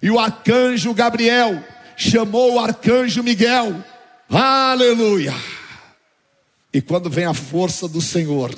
[0.00, 1.62] e o arcanjo Gabriel
[1.96, 3.84] chamou o arcanjo Miguel,
[4.30, 5.34] aleluia.
[6.72, 8.54] E quando vem a força do Senhor,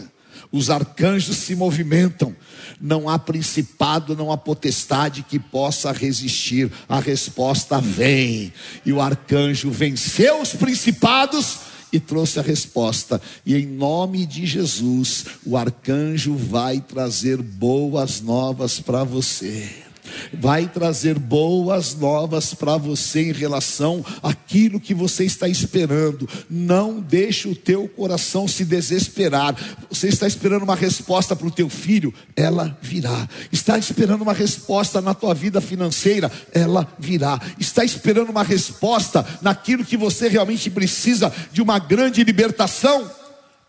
[0.52, 2.34] os arcanjos se movimentam.
[2.80, 6.70] Não há principado, não há potestade que possa resistir.
[6.88, 8.52] A resposta vem.
[8.84, 11.58] E o arcanjo venceu os principados
[11.92, 13.20] e trouxe a resposta.
[13.44, 19.89] E em nome de Jesus, o arcanjo vai trazer boas novas para você.
[20.32, 26.28] Vai trazer boas novas para você em relação àquilo que você está esperando.
[26.48, 29.54] Não deixe o teu coração se desesperar.
[29.88, 33.28] Você está esperando uma resposta para o teu filho, ela virá.
[33.52, 37.40] Está esperando uma resposta na tua vida financeira, ela virá.
[37.58, 43.19] Está esperando uma resposta naquilo que você realmente precisa de uma grande libertação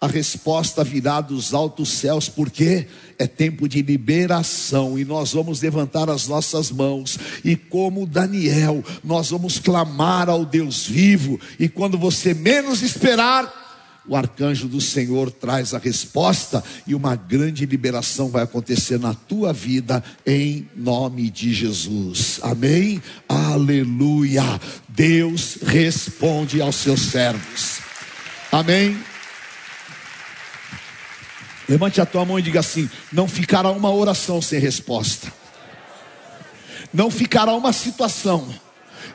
[0.01, 2.87] a resposta virá dos altos céus, porque
[3.19, 9.29] é tempo de liberação e nós vamos levantar as nossas mãos e, como Daniel, nós
[9.29, 13.61] vamos clamar ao Deus vivo, e quando você menos esperar,
[14.07, 19.53] o arcanjo do Senhor traz a resposta e uma grande liberação vai acontecer na tua
[19.53, 22.39] vida em nome de Jesus.
[22.41, 22.99] Amém?
[23.29, 24.59] Aleluia.
[24.89, 27.77] Deus responde aos seus servos.
[28.51, 29.10] Amém.
[31.71, 35.31] Levante a tua mão e diga assim: não ficará uma oração sem resposta.
[36.93, 38.45] Não ficará uma situação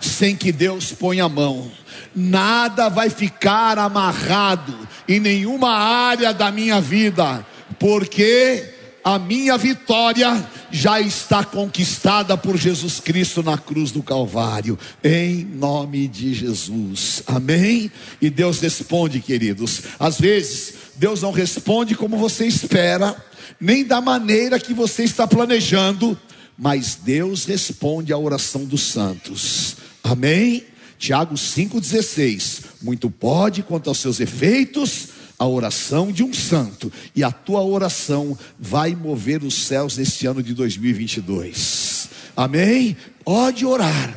[0.01, 1.71] sem que Deus ponha a mão.
[2.15, 4.75] Nada vai ficar amarrado
[5.07, 7.45] em nenhuma área da minha vida,
[7.79, 8.73] porque
[9.05, 16.09] a minha vitória já está conquistada por Jesus Cristo na cruz do Calvário, em nome
[16.09, 17.93] de Jesus, amém?
[18.21, 19.83] E Deus responde, queridos.
[20.01, 23.17] Às vezes, Deus não responde como você espera,
[23.61, 26.19] nem da maneira que você está planejando,
[26.59, 30.65] mas Deus responde à oração dos santos, amém?
[30.99, 37.31] Tiago 5,16: Muito pode quanto aos seus efeitos a oração de um santo, e a
[37.31, 42.09] tua oração vai mover os céus neste ano de 2022.
[42.35, 42.97] Amém?
[43.23, 44.17] Pode orar.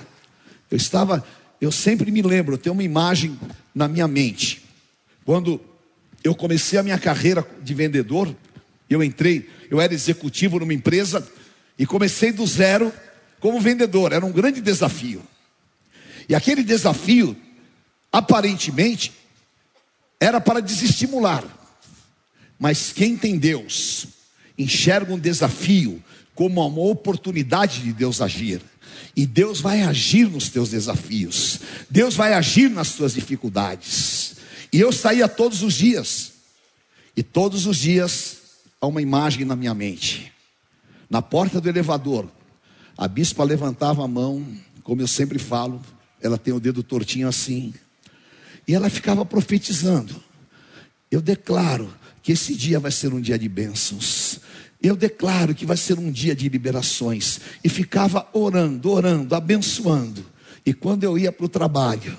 [0.72, 1.24] Eu estava,
[1.60, 3.38] eu sempre me lembro, eu tenho uma imagem
[3.76, 4.64] na minha mente.
[5.26, 5.60] Quando
[6.24, 8.36] eu comecei a minha carreira de vendedor,
[8.90, 11.26] eu entrei, eu era executivo numa empresa
[11.78, 12.92] e comecei do zero
[13.40, 15.24] como vendedor, era um grande desafio.
[16.28, 17.36] E aquele desafio,
[18.12, 19.14] aparentemente,
[20.20, 21.44] era para desestimular.
[22.60, 24.08] Mas quem tem Deus,
[24.58, 26.04] enxerga um desafio
[26.36, 28.62] como uma oportunidade de Deus agir.
[29.16, 31.60] E Deus vai agir nos teus desafios.
[31.90, 34.19] Deus vai agir nas tuas dificuldades.
[34.72, 36.34] E eu saía todos os dias.
[37.16, 38.38] E todos os dias
[38.80, 40.32] há uma imagem na minha mente.
[41.10, 42.30] Na porta do elevador,
[42.98, 44.46] a bispa levantava a mão,
[44.84, 45.82] como eu sempre falo,
[46.22, 47.74] ela tem o dedo tortinho assim.
[48.68, 50.22] E ela ficava profetizando.
[51.10, 51.92] Eu declaro
[52.22, 54.40] que esse dia vai ser um dia de bênçãos.
[54.82, 57.40] Eu declaro que vai ser um dia de liberações.
[57.64, 60.26] E ficava orando, orando, abençoando.
[60.66, 62.18] E quando eu ia para o trabalho,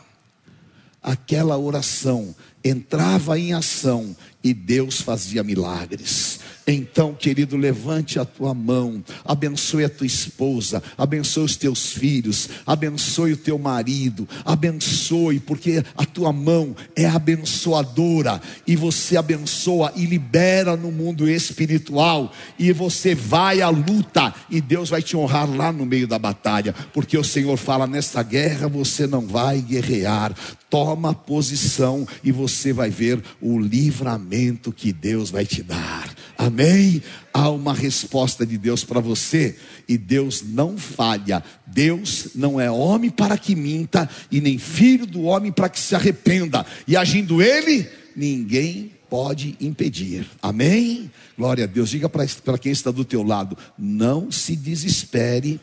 [1.03, 6.40] aquela oração entrava em ação e Deus fazia milagres.
[6.67, 13.33] Então, querido, levante a tua mão, abençoe a tua esposa, abençoe os teus filhos, abençoe
[13.33, 20.77] o teu marido, abençoe, porque a tua mão é abençoadora, e você abençoa e libera
[20.77, 25.87] no mundo espiritual, e você vai à luta, e Deus vai te honrar lá no
[25.87, 30.35] meio da batalha, porque o Senhor fala: nesta guerra você não vai guerrear,
[30.69, 36.15] toma posição e você vai ver o livramento que Deus vai te dar.
[36.41, 37.03] Amém?
[37.35, 41.45] Há uma resposta de Deus para você e Deus não falha.
[41.67, 45.95] Deus não é homem para que minta e nem filho do homem para que se
[45.95, 46.65] arrependa.
[46.89, 47.87] E agindo ele,
[48.17, 50.27] ninguém pode impedir.
[50.41, 51.11] Amém?
[51.37, 51.91] Glória a Deus.
[51.91, 55.61] Diga para quem está do teu lado: não se desespere,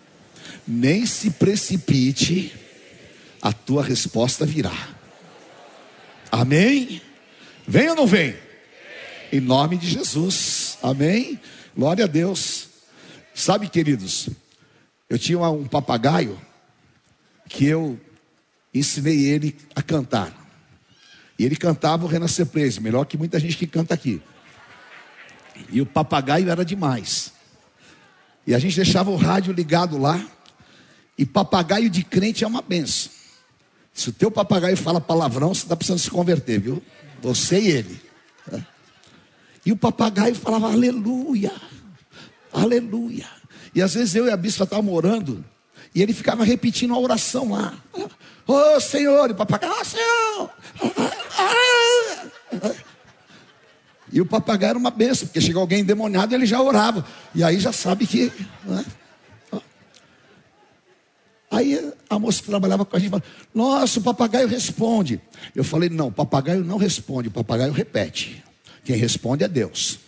[0.68, 2.54] nem se precipite,
[3.42, 4.90] a tua resposta virá.
[6.32, 7.02] Amém?
[7.68, 8.36] Vem ou não vem?
[9.32, 10.78] Em nome de Jesus.
[10.82, 11.40] Amém?
[11.76, 12.70] Glória a Deus.
[13.34, 14.30] Sabe, queridos,
[15.10, 16.40] eu tinha um papagaio
[17.48, 18.00] que eu
[18.74, 20.34] ensinei ele a cantar.
[21.38, 24.22] E ele cantava o Renascer Praise, melhor que muita gente que canta aqui.
[25.70, 27.34] E o papagaio era demais.
[28.46, 30.26] E a gente deixava o rádio ligado lá.
[31.18, 33.12] E papagaio de crente é uma benção.
[33.94, 36.82] Se o teu papagaio fala palavrão, você está precisando se converter, viu?
[37.22, 38.02] Você e ele.
[39.68, 41.52] E o papagaio falava aleluia,
[42.54, 43.26] aleluia.
[43.76, 45.44] E às vezes eu e a bispa estávamos orando,
[45.94, 47.74] e ele ficava repetindo a oração lá.
[48.48, 50.52] Ô oh, Senhor, e o papagaio, oh, Senhor.
[54.10, 57.06] E o papagaio era uma benção, porque chega alguém endemoniado ele já orava.
[57.36, 58.32] E aí já sabe que.
[58.64, 58.86] Né?
[61.52, 65.20] Aí a moça que trabalhava com a gente falou: Nossa, o papagaio responde.
[65.54, 68.47] Eu falei: Não, o papagaio não responde, o papagaio repete.
[68.88, 70.00] Quem responde é Deus.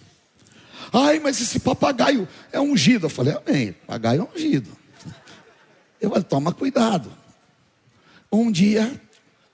[0.93, 3.07] Ai, mas esse papagaio é ungido.
[3.07, 4.69] Eu falei, amém, papagaio é ungido.
[5.99, 7.11] Eu falei, toma cuidado.
[8.32, 8.89] Um dia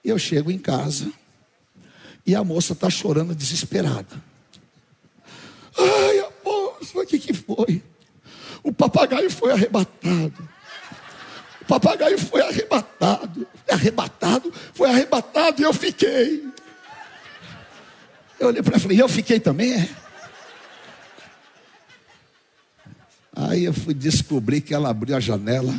[0.04, 1.12] eu chego em casa
[2.24, 4.24] e a moça está chorando desesperada.
[5.76, 7.82] Ai, moça, o que, que foi?
[8.62, 10.50] O papagaio foi arrebatado.
[11.62, 13.48] O papagaio foi arrebatado.
[13.68, 16.54] Arrebatado, foi arrebatado e eu fiquei.
[18.40, 19.74] Eu olhei para ela e falei, eu fiquei também?
[19.74, 19.90] É?
[23.36, 25.74] Aí eu fui descobrir que ela abriu a janela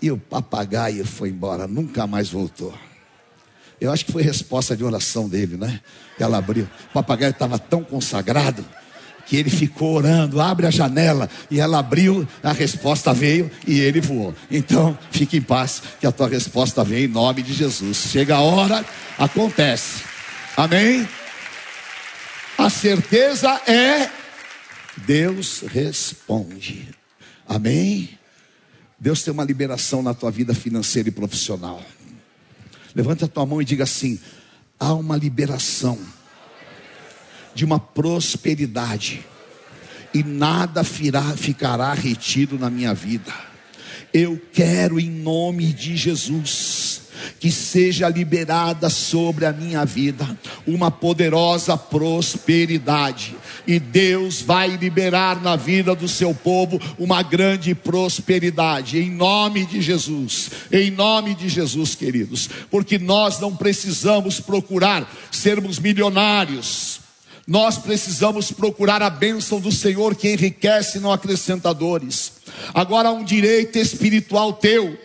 [0.00, 2.74] e o papagaio foi embora, nunca mais voltou.
[3.80, 5.80] Eu acho que foi resposta de oração dele, né?
[6.18, 6.68] Ela abriu.
[6.90, 8.64] O papagaio estava tão consagrado
[9.26, 14.00] que ele ficou orando, abre a janela e ela abriu, a resposta veio e ele
[14.00, 14.34] voou.
[14.50, 18.08] Então, fique em paz, que a tua resposta vem em nome de Jesus.
[18.10, 18.84] Chega a hora,
[19.18, 20.02] acontece.
[20.56, 21.08] Amém?
[22.56, 24.10] A certeza é
[24.96, 26.88] Deus responde.
[27.46, 28.18] Amém?
[28.98, 31.82] Deus tem uma liberação na tua vida financeira e profissional.
[32.94, 34.20] Levanta a tua mão e diga assim:
[34.78, 35.98] há uma liberação
[37.54, 39.24] de uma prosperidade,
[40.12, 43.32] e nada ficará retido na minha vida.
[44.12, 46.93] Eu quero, em nome de Jesus,
[47.38, 53.36] que seja liberada sobre a minha vida uma poderosa prosperidade.
[53.66, 59.80] E Deus vai liberar na vida do seu povo uma grande prosperidade, em nome de
[59.80, 67.00] Jesus, em nome de Jesus, queridos, porque nós não precisamos procurar sermos milionários,
[67.46, 72.32] nós precisamos procurar a bênção do Senhor que enriquece não acrescenta dores.
[72.72, 74.98] Agora, um direito espiritual teu,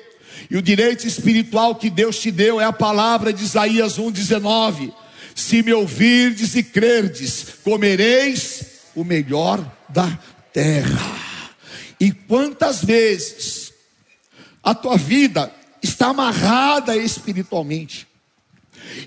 [0.49, 4.91] e o direito espiritual que Deus te deu é a palavra de Isaías 1,19:
[5.35, 8.63] Se me ouvirdes e crerdes, comereis
[8.95, 10.17] o melhor da
[10.51, 11.19] terra.
[11.99, 13.71] E quantas vezes
[14.63, 18.07] a tua vida está amarrada espiritualmente,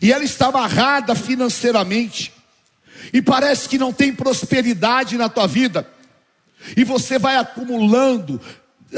[0.00, 2.32] e ela está amarrada financeiramente,
[3.12, 5.88] e parece que não tem prosperidade na tua vida,
[6.76, 8.40] e você vai acumulando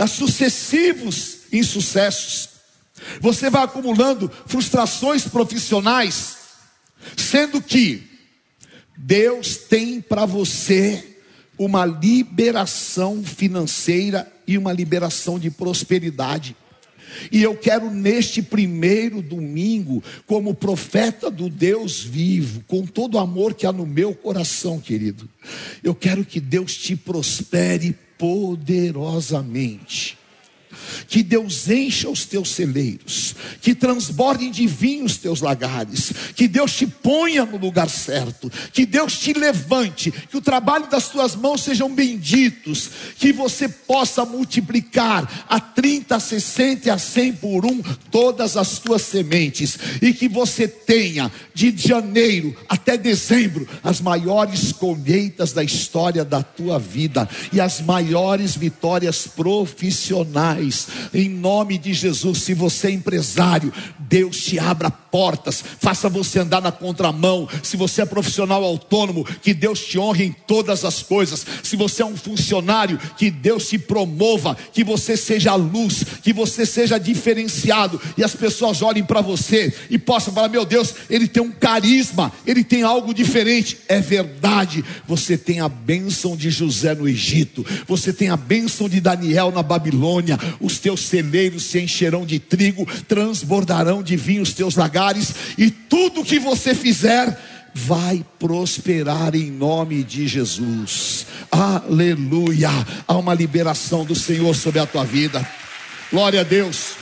[0.07, 2.55] sucessivos insucessos,
[3.21, 6.37] você vai acumulando frustrações profissionais,
[7.17, 8.03] sendo que
[8.97, 11.19] Deus tem para você
[11.59, 16.57] uma liberação financeira e uma liberação de prosperidade.
[17.31, 23.55] E eu quero neste primeiro domingo, como profeta do Deus vivo, com todo o amor
[23.55, 25.29] que há no meu coração, querido,
[25.83, 30.19] eu quero que Deus te prospere poderosamente
[31.09, 36.73] que Deus encha os teus celeiros, que transbordem de vinho os teus lagares, que Deus
[36.73, 41.63] te ponha no lugar certo, que Deus te levante, que o trabalho das tuas mãos
[41.63, 47.83] sejam benditos, que você possa multiplicar a 30, a 60 e a 100 por um
[48.11, 55.53] todas as tuas sementes, e que você tenha de janeiro até dezembro as maiores colheitas
[55.53, 60.74] da história da tua vida e as maiores vitórias profissionais
[61.13, 62.39] em nome de Jesus.
[62.39, 67.49] Se você é empresário, Deus te abra portas, faça você andar na contramão.
[67.63, 71.47] Se você é profissional autônomo, que Deus te honre em todas as coisas.
[71.63, 76.67] Se você é um funcionário, que Deus te promova, que você seja luz, que você
[76.67, 81.41] seja diferenciado e as pessoas olhem para você e possam falar: Meu Deus, ele tem
[81.41, 83.79] um carisma, ele tem algo diferente.
[83.87, 89.01] É verdade, você tem a bênção de José no Egito, você tem a bênção de
[89.01, 94.75] Daniel na Babilônia, os teus celeiros se encherão de trigo, transbordarão de vinho os teus
[94.75, 95.04] lagares,
[95.59, 97.39] e tudo que você fizer
[97.75, 101.27] vai prosperar em nome de Jesus.
[101.51, 102.71] Aleluia!
[103.07, 105.47] Há uma liberação do Senhor sobre a tua vida.
[106.11, 106.95] Glória a Deus.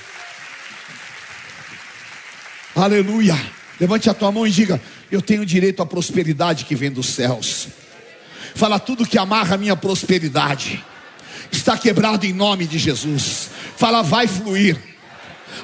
[2.74, 3.38] Aleluia!
[3.78, 4.80] Levante a tua mão e diga:
[5.10, 7.68] Eu tenho direito à prosperidade que vem dos céus.
[8.54, 10.82] Fala tudo que amarra a minha prosperidade
[11.56, 13.50] está quebrado em nome de Jesus.
[13.76, 14.76] Fala, vai fluir,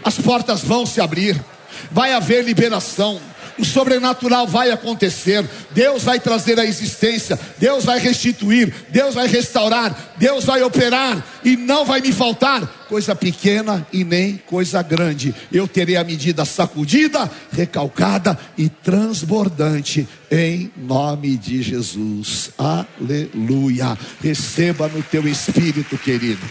[0.04, 1.42] as portas vão se abrir,
[1.90, 3.20] vai haver liberação
[3.58, 10.14] o sobrenatural vai acontecer, Deus vai trazer a existência, Deus vai restituir, Deus vai restaurar,
[10.16, 15.34] Deus vai operar, e não vai me faltar coisa pequena e nem coisa grande.
[15.52, 22.50] Eu terei a medida sacudida, recalcada e transbordante, em nome de Jesus.
[22.56, 23.98] Aleluia.
[24.22, 26.46] Receba no teu espírito, querido.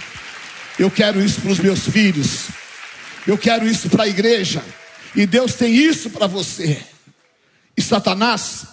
[0.78, 2.48] Eu quero isso para os meus filhos.
[3.26, 4.62] Eu quero isso para a igreja.
[5.16, 6.82] E Deus tem isso para você.
[7.76, 8.66] E Satanás,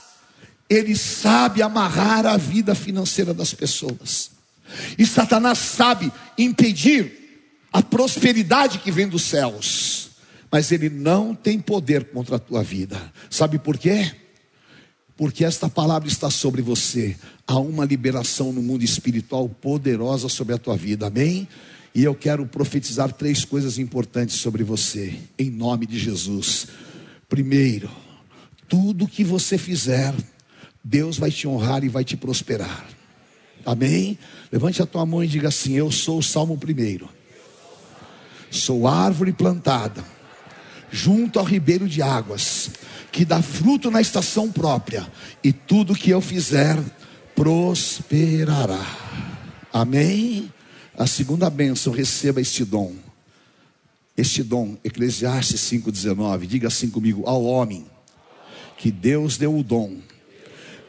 [0.68, 4.30] ele sabe amarrar a vida financeira das pessoas.
[4.98, 7.24] E Satanás sabe impedir
[7.72, 10.10] a prosperidade que vem dos céus,
[10.50, 13.12] mas ele não tem poder contra a tua vida.
[13.28, 14.12] Sabe por quê?
[15.16, 17.16] Porque esta palavra está sobre você.
[17.46, 21.06] Há uma liberação no mundo espiritual poderosa sobre a tua vida.
[21.06, 21.48] Amém?
[21.94, 26.66] E eu quero profetizar três coisas importantes sobre você, em nome de Jesus.
[27.28, 27.88] Primeiro,
[28.68, 30.12] tudo que você fizer,
[30.82, 32.84] Deus vai te honrar e vai te prosperar.
[33.64, 34.18] Amém?
[34.50, 37.08] Levante a tua mão e diga assim: Eu sou o Salmo primeiro.
[38.50, 40.04] Sou árvore plantada
[40.94, 42.70] junto ao ribeiro de águas,
[43.10, 45.04] que dá fruto na estação própria,
[45.42, 46.78] e tudo que eu fizer
[47.34, 48.86] prosperará.
[49.72, 50.52] Amém?
[50.96, 52.94] A segunda bênção, receba este dom.
[54.16, 57.84] Este dom, Eclesiastes 5,19, diga assim comigo: ao homem
[58.78, 59.96] que Deus deu o dom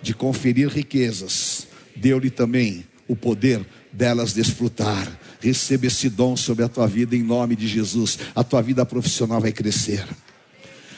[0.02, 5.20] de conferir riquezas, deu-lhe também o poder delas desfrutar.
[5.40, 8.20] Receba esse dom sobre a tua vida em nome de Jesus.
[8.36, 10.06] A tua vida profissional vai crescer.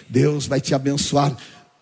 [0.09, 1.35] Deus vai te abençoar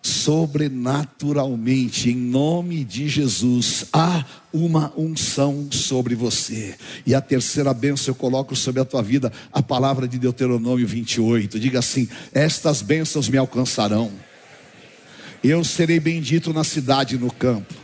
[0.06, 6.76] sobrenaturalmente, em nome de Jesus, há uma unção sobre você.
[7.04, 11.58] E a terceira bênção eu coloco sobre a tua vida, a palavra de Deuteronômio 28.
[11.58, 14.12] Diga assim: Estas bênçãos me alcançarão.
[15.42, 17.74] Eu serei bendito na cidade e no campo.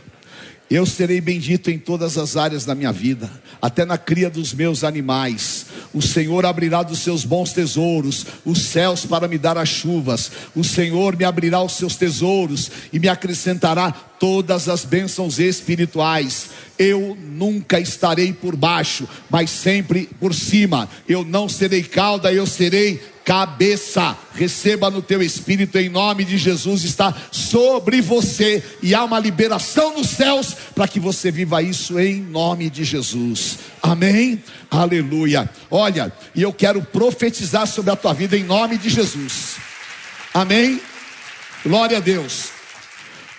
[0.71, 3.29] Eu serei bendito em todas as áreas da minha vida,
[3.61, 5.67] até na cria dos meus animais.
[5.93, 10.31] O Senhor abrirá dos seus bons tesouros os céus para me dar as chuvas.
[10.55, 16.49] O Senhor me abrirá os seus tesouros e me acrescentará todas as bênçãos espirituais.
[16.77, 20.89] Eu nunca estarei por baixo, mas sempre por cima.
[21.07, 24.17] Eu não serei cauda, eu serei cabeça.
[24.33, 29.95] Receba no teu espírito em nome de Jesus está sobre você e há uma liberação
[29.95, 33.59] nos céus para que você viva isso em nome de Jesus.
[33.81, 34.41] Amém.
[34.71, 35.49] Aleluia.
[35.75, 39.55] Olha, e eu quero profetizar sobre a tua vida em nome de Jesus.
[40.31, 40.79] Amém.
[41.65, 42.49] Glória a Deus.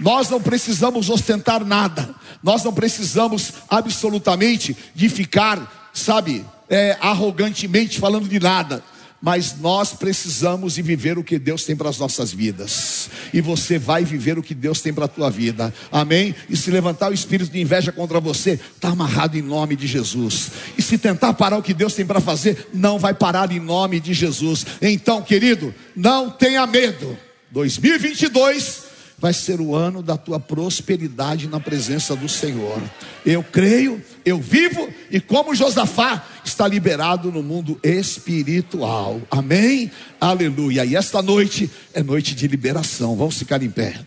[0.00, 2.12] Nós não precisamos ostentar nada.
[2.42, 8.82] Nós não precisamos absolutamente de ficar, sabe, é, arrogantemente falando de nada
[9.24, 13.08] mas nós precisamos de viver o que Deus tem para as nossas vidas.
[13.32, 15.72] E você vai viver o que Deus tem para a tua vida.
[15.90, 16.34] Amém?
[16.50, 20.50] E se levantar o espírito de inveja contra você, está amarrado em nome de Jesus.
[20.76, 23.98] E se tentar parar o que Deus tem para fazer, não vai parar em nome
[23.98, 24.66] de Jesus.
[24.82, 27.16] Então, querido, não tenha medo.
[27.50, 32.82] 2022 vai ser o ano da tua prosperidade na presença do Senhor.
[33.24, 39.20] Eu creio, eu vivo e como Josafá está liberado no mundo espiritual.
[39.30, 39.90] Amém?
[40.20, 40.84] Aleluia.
[40.84, 43.16] E esta noite é noite de liberação.
[43.16, 44.00] Vamos ficar em pé.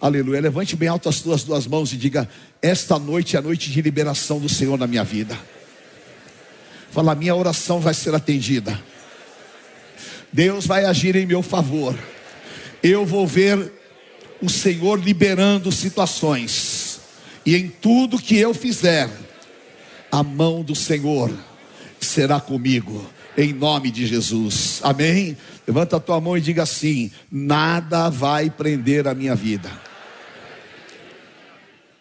[0.00, 0.40] Aleluia.
[0.40, 2.28] Levante bem alto as tuas duas mãos e diga:
[2.60, 5.38] Esta noite é a noite de liberação do Senhor na minha vida.
[6.90, 8.78] Fala, minha oração vai ser atendida.
[10.30, 11.98] Deus vai agir em meu favor.
[12.82, 13.72] Eu vou ver
[14.42, 17.00] o Senhor liberando situações,
[17.46, 19.08] e em tudo que eu fizer,
[20.10, 21.32] a mão do Senhor
[22.00, 25.36] será comigo, em nome de Jesus, amém?
[25.66, 29.70] Levanta a tua mão e diga assim: nada vai prender a minha vida,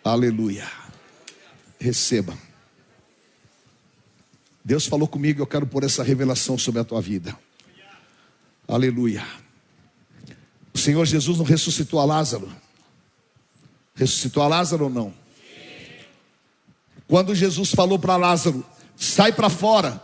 [0.04, 0.68] aleluia,
[1.80, 2.36] receba.
[4.64, 7.36] Deus falou comigo, eu quero pôr essa revelação sobre a tua vida.
[8.68, 9.26] Aleluia.
[10.74, 12.52] O Senhor Jesus não ressuscitou a Lázaro.
[13.94, 15.14] Ressuscitou a Lázaro ou não?
[17.08, 18.66] Quando Jesus falou para Lázaro,
[18.96, 20.02] sai para fora,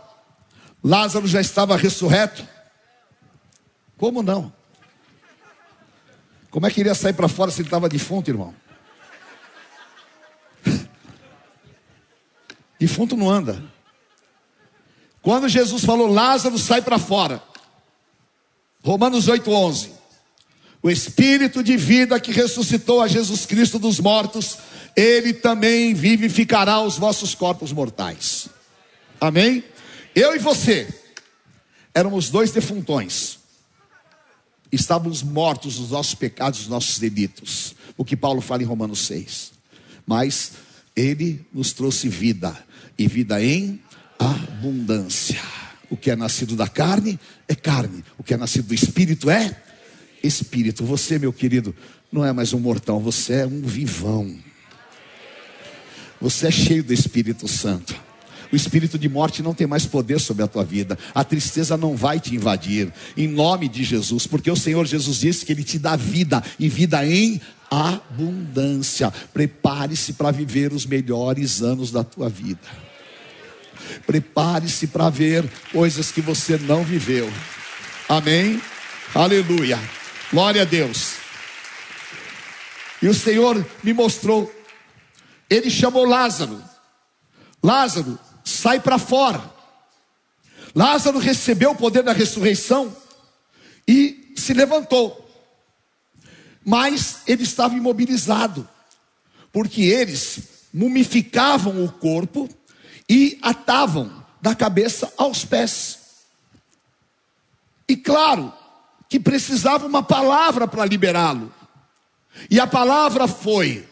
[0.84, 2.46] Lázaro já estava ressurreto.
[3.96, 4.52] Como não?
[6.50, 8.54] Como é que iria sair para fora se ele estava defunto, irmão?
[12.78, 13.62] Defunto não anda.
[15.20, 17.42] Quando Jesus falou, Lázaro sai para fora.
[18.84, 19.97] Romanos 8:11.
[20.82, 24.58] O Espírito de vida que ressuscitou a Jesus Cristo dos mortos,
[24.94, 28.48] ele também vivificará os vossos corpos mortais.
[29.20, 29.64] Amém?
[30.14, 30.88] Eu e você
[31.92, 33.38] éramos dois defuntões.
[34.70, 37.74] Estávamos mortos nos nossos pecados, nos nossos delitos.
[37.96, 39.52] O que Paulo fala em Romanos 6.
[40.06, 40.52] Mas
[40.94, 42.56] ele nos trouxe vida
[42.96, 43.82] e vida em
[44.18, 45.40] abundância.
[45.90, 47.18] O que é nascido da carne
[47.48, 49.62] é carne, o que é nascido do espírito é
[50.22, 50.84] espírito.
[50.84, 51.74] Você, meu querido,
[52.10, 54.34] não é mais um mortal, você é um vivão.
[56.20, 57.94] Você é cheio do Espírito Santo.
[58.50, 60.98] O espírito de morte não tem mais poder sobre a tua vida.
[61.14, 62.92] A tristeza não vai te invadir.
[63.16, 66.68] Em nome de Jesus, porque o Senhor Jesus disse que ele te dá vida e
[66.68, 67.40] vida em
[67.70, 69.12] abundância.
[69.34, 72.58] Prepare-se para viver os melhores anos da tua vida.
[74.06, 77.30] Prepare-se para ver coisas que você não viveu.
[78.08, 78.60] Amém?
[79.14, 79.78] Aleluia.
[80.30, 81.16] Glória a Deus.
[83.00, 84.52] E o Senhor me mostrou.
[85.48, 86.62] Ele chamou Lázaro.
[87.62, 89.42] Lázaro, sai para fora.
[90.74, 92.94] Lázaro recebeu o poder da ressurreição
[93.86, 95.24] e se levantou.
[96.62, 98.68] Mas ele estava imobilizado,
[99.50, 100.40] porque eles
[100.74, 102.48] mumificavam o corpo
[103.08, 105.98] e atavam da cabeça aos pés.
[107.88, 108.57] E claro
[109.08, 111.52] que precisava uma palavra para liberá-lo.
[112.50, 113.88] E a palavra foi: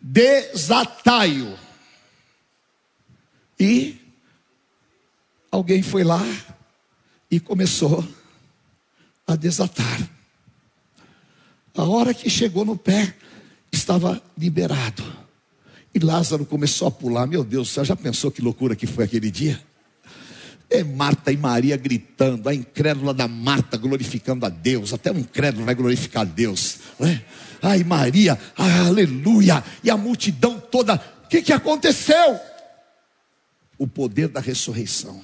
[0.00, 1.56] desatai-o.
[3.58, 4.00] E
[5.50, 6.24] alguém foi lá
[7.30, 8.06] e começou
[9.26, 10.10] a desatar.
[11.74, 13.14] A hora que chegou no pé,
[13.72, 15.02] estava liberado.
[15.94, 17.26] E Lázaro começou a pular.
[17.26, 19.62] Meu Deus, você já pensou que loucura que foi aquele dia?
[20.72, 25.66] É Marta e Maria gritando, a incrédula da Marta glorificando a Deus, até um incrédulo
[25.66, 27.22] vai glorificar a Deus, não é?
[27.60, 30.94] Ai, Maria, aleluia, e a multidão toda,
[31.24, 32.40] o que, que aconteceu?
[33.78, 35.20] O poder da ressurreição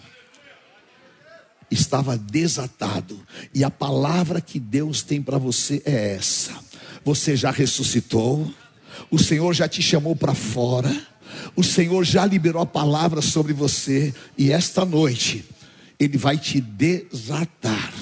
[1.70, 3.20] estava desatado,
[3.54, 6.52] e a palavra que Deus tem para você é essa:
[7.04, 8.52] você já ressuscitou,
[9.10, 10.94] o Senhor já te chamou para fora,
[11.54, 15.44] o Senhor já liberou a palavra sobre você, e esta noite,
[15.98, 17.92] Ele vai te desatar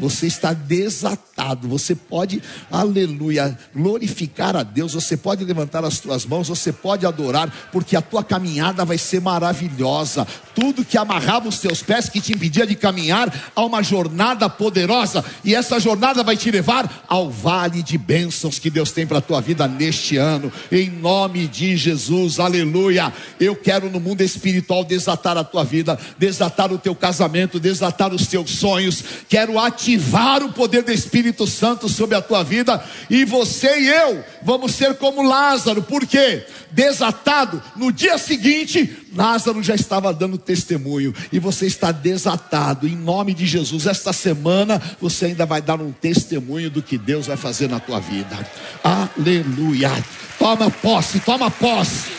[0.00, 1.29] você está desatado.
[1.68, 4.94] Você pode, aleluia, glorificar a Deus.
[4.94, 9.20] Você pode levantar as tuas mãos, você pode adorar, porque a tua caminhada vai ser
[9.20, 10.26] maravilhosa.
[10.54, 15.24] Tudo que amarrava os teus pés, que te impedia de caminhar, há uma jornada poderosa,
[15.44, 19.22] e essa jornada vai te levar ao vale de bênçãos que Deus tem para a
[19.22, 23.12] tua vida neste ano, em nome de Jesus, aleluia.
[23.38, 28.26] Eu quero no mundo espiritual desatar a tua vida, desatar o teu casamento, desatar os
[28.26, 33.80] teus sonhos, quero ativar o poder do Espírito Santo sobre a tua vida, e você
[33.80, 40.38] e eu vamos ser como Lázaro, porque desatado, no dia seguinte, Lázaro já estava dando
[40.38, 43.86] testemunho, e você está desatado, em nome de Jesus.
[43.86, 48.00] Esta semana você ainda vai dar um testemunho do que Deus vai fazer na tua
[48.00, 48.38] vida.
[48.82, 49.90] Aleluia.
[50.38, 52.10] Toma posse, toma posse.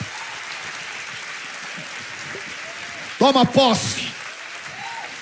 [3.18, 4.08] Toma posse.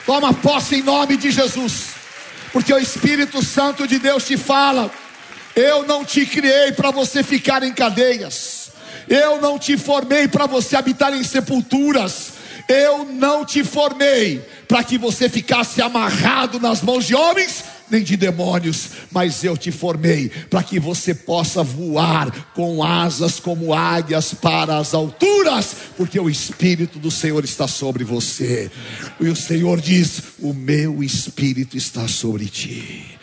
[0.05, 1.98] Toma posse em nome de Jesus
[2.51, 4.91] porque o Espírito Santo de Deus te fala:
[5.55, 8.71] eu não te criei para você ficar em cadeias,
[9.07, 12.33] eu não te formei para você habitar em sepulturas,
[12.67, 18.15] eu não te formei para que você ficasse amarrado nas mãos de homens nem de
[18.15, 24.77] demônios, mas eu te formei para que você possa voar com asas como águias para
[24.77, 28.71] as alturas, porque o Espírito do Senhor está sobre você.
[29.19, 33.17] E o Senhor diz: O meu Espírito está sobre ti.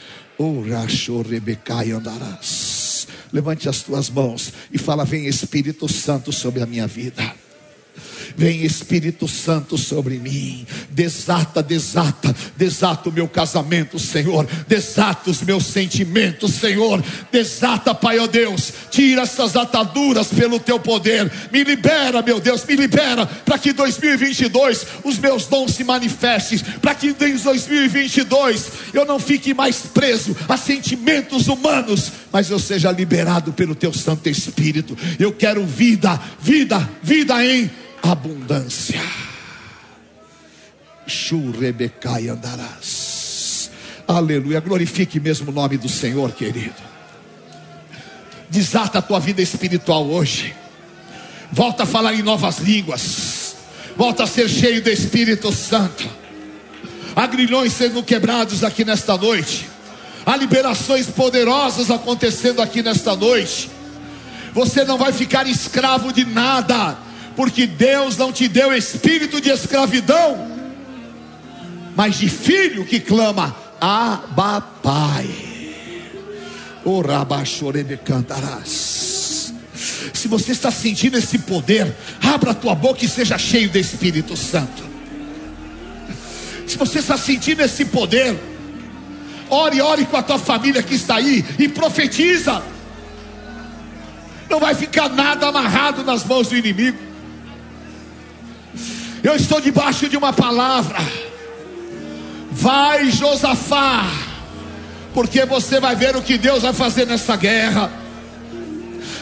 [1.93, 3.09] andarás.
[3.33, 7.46] Levante as tuas mãos e fala: Vem Espírito Santo sobre a minha vida.
[8.37, 10.67] Vem Espírito Santo sobre mim.
[10.91, 14.47] Desata, desata, desata o meu casamento, Senhor.
[14.69, 17.03] Desata os meus sentimentos, Senhor.
[17.33, 18.73] Desata, Pai, ó oh Deus.
[18.91, 21.33] Tira essas ataduras pelo teu poder.
[21.51, 26.95] Me libera, meu Deus, me libera para que 2022 os meus dons se manifestem, para
[26.95, 33.53] que em 2022 eu não fique mais preso a sentimentos humanos, mas eu seja liberado
[33.53, 34.97] pelo teu Santo Espírito.
[35.19, 37.71] Eu quero vida, vida, vida em
[38.03, 39.01] abundância.
[41.07, 43.71] Churebecai andarás.
[44.07, 44.61] Aleluia.
[44.61, 46.75] Glorifique mesmo o nome do Senhor, querido.
[48.49, 50.55] Desata a tua vida espiritual hoje.
[51.51, 53.57] Volta a falar em novas línguas.
[53.97, 56.09] Volta a ser cheio do Espírito Santo.
[57.15, 59.69] Há grilhões sendo quebrados aqui nesta noite.
[60.25, 63.71] Há liberações poderosas acontecendo aqui nesta noite.
[64.53, 67.06] Você não vai ficar escravo de nada
[67.37, 70.51] porque Deus não te deu espírito de escravidão,
[71.95, 75.29] mas de filho que clama, Abba Pai.
[77.99, 79.53] Cantarás.
[80.15, 84.35] Se você está sentindo esse poder, abra a tua boca e seja cheio do Espírito
[84.37, 84.83] Santo.
[86.67, 88.35] Se você está sentindo esse poder,
[89.51, 92.63] ore, ore com a tua família que está aí e profetiza.
[94.49, 97.06] Não vai ficar nada amarrado nas mãos do inimigo.
[99.23, 100.99] Eu estou debaixo de uma palavra.
[102.53, 104.07] Vai, Josafá,
[105.13, 107.91] porque você vai ver o que Deus vai fazer nessa guerra.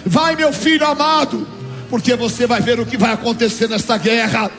[0.07, 1.47] Vai, meu filho amado,
[1.89, 4.51] porque você vai ver o que vai acontecer nesta guerra.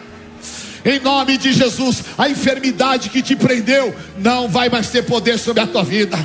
[0.84, 5.64] Em nome de Jesus, a enfermidade que te prendeu não vai mais ter poder sobre
[5.64, 6.18] a tua vida.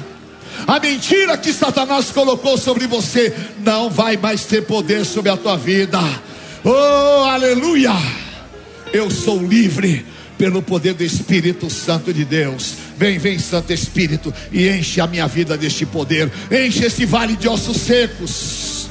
[0.67, 5.57] A mentira que Satanás colocou sobre você não vai mais ter poder sobre a tua
[5.57, 5.99] vida.
[6.63, 7.93] Oh, aleluia!
[8.93, 10.05] Eu sou livre
[10.37, 12.75] pelo poder do Espírito Santo de Deus.
[12.97, 16.31] Vem, vem, Santo Espírito, e enche a minha vida deste poder.
[16.51, 18.89] Enche esse vale de ossos secos.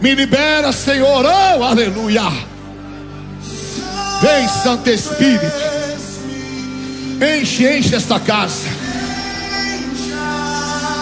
[0.00, 1.24] Me libera, Senhor.
[1.24, 2.22] Oh, aleluia!
[4.22, 5.76] Vem, Santo Espírito.
[7.20, 8.68] Enche, enche esta casa.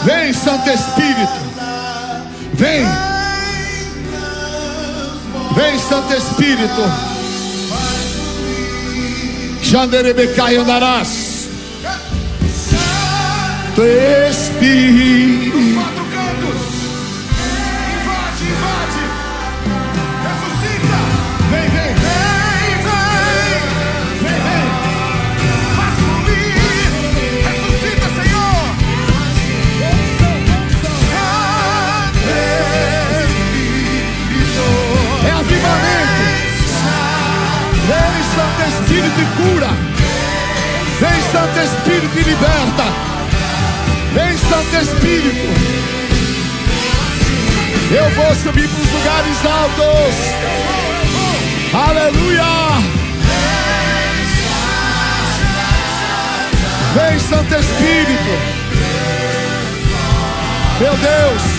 [0.04, 1.44] Vem, Santo Espírito.
[2.54, 2.84] Vem.
[5.54, 7.13] Vem, Santo Espírito.
[9.74, 11.48] Janderebecai andarás.
[12.46, 13.82] Santo
[14.30, 15.73] Espírito.
[38.44, 39.68] Santo Espírito, e cura.
[41.00, 42.84] Vem, Santo Espírito, e liberta.
[44.12, 45.48] Vem, Santo Espírito.
[47.90, 50.14] Eu vou subir para os lugares altos.
[51.72, 52.44] Aleluia.
[56.94, 58.32] Vem, Santo Espírito.
[60.80, 61.53] Meu Deus.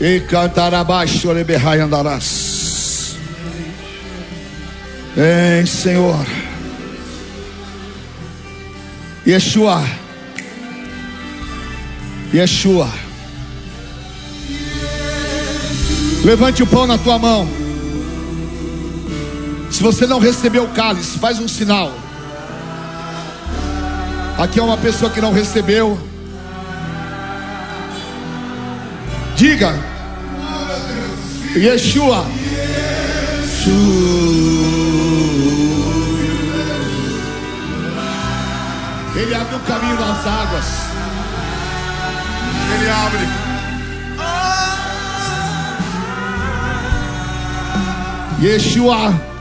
[0.00, 3.16] E cantar abaixo, leberrai andarás.
[5.14, 6.26] Vem, Senhor.
[9.24, 9.80] Yeshua.
[12.34, 12.90] Yeshua.
[16.24, 17.48] Levante o pão na tua mão.
[19.70, 22.01] Se você não recebeu o cálice, faz um sinal.
[24.42, 25.96] Aqui é uma pessoa que não recebeu.
[29.36, 29.72] Diga.
[31.54, 32.26] Yeshua.
[39.14, 40.66] Ele abre o caminho nas águas.
[42.74, 43.28] Ele abre.
[48.44, 49.31] Yeshua.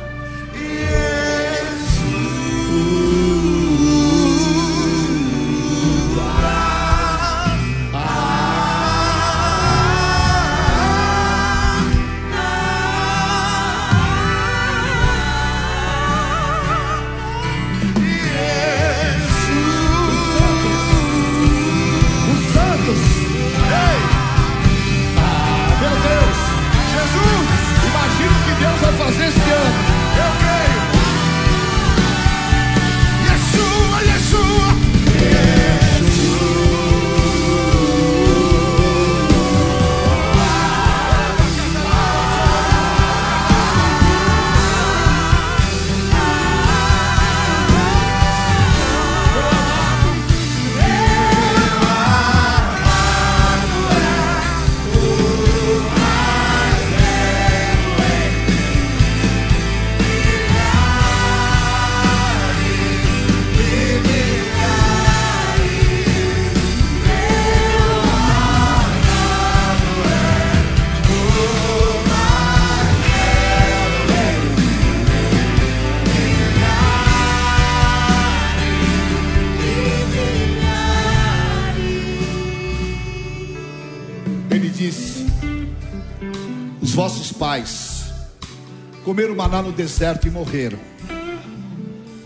[89.11, 90.79] Comeram maná no deserto e morreram.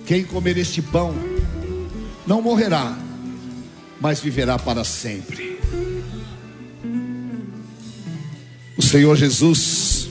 [0.05, 1.15] Quem comer este pão
[2.27, 2.95] não morrerá,
[3.99, 5.57] mas viverá para sempre.
[8.77, 10.09] O Senhor Jesus,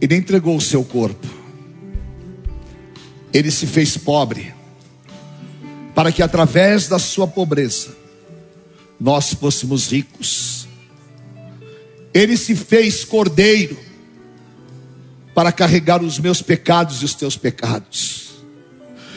[0.00, 1.28] Ele entregou o seu corpo,
[3.32, 4.52] Ele se fez pobre,
[5.94, 7.96] para que através da sua pobreza
[8.98, 10.66] nós fôssemos ricos.
[12.12, 13.93] Ele se fez cordeiro
[15.34, 18.34] para carregar os meus pecados e os teus pecados,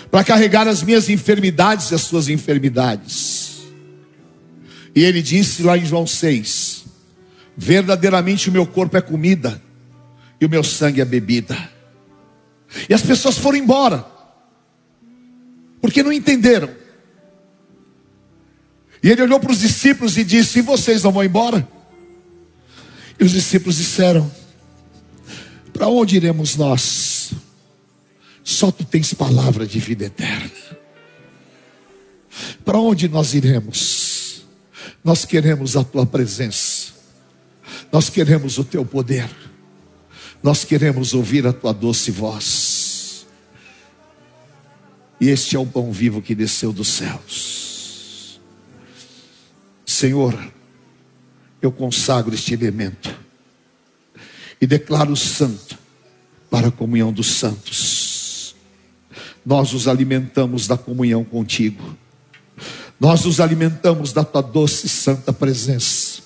[0.10, 3.60] para carregar as minhas enfermidades e as suas enfermidades.
[4.96, 6.86] E ele disse lá em João 6:
[7.56, 9.62] Verdadeiramente o meu corpo é comida
[10.42, 11.56] e o meu sangue é bebida.
[12.90, 14.06] E as pessoas foram embora,
[15.80, 16.70] porque não entenderam.
[19.04, 21.68] E ele olhou para os discípulos e disse: E vocês não vão embora?
[23.20, 24.30] E os discípulos disseram:
[25.78, 27.34] Para onde iremos nós?
[28.44, 30.50] Só tu tens palavra de vida eterna.
[32.66, 34.42] Para onde nós iremos?
[35.04, 36.94] Nós queremos a tua presença,
[37.92, 39.30] nós queremos o teu poder,
[40.42, 43.28] nós queremos ouvir a tua doce voz.
[45.22, 48.40] E este é o pão vivo que desceu dos céus.
[49.86, 50.38] Senhor,
[51.62, 53.27] eu consagro este elemento
[54.60, 55.78] e declaro santo
[56.50, 58.56] para a comunhão dos santos.
[59.46, 61.96] Nós os alimentamos da comunhão contigo,
[63.00, 66.22] nós os alimentamos da tua doce e santa presença.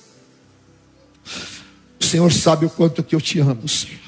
[1.99, 3.99] O Senhor sabe o quanto que eu te amo, Senhor.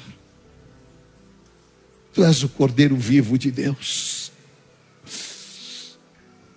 [2.12, 4.32] Tu és o Cordeiro vivo de Deus.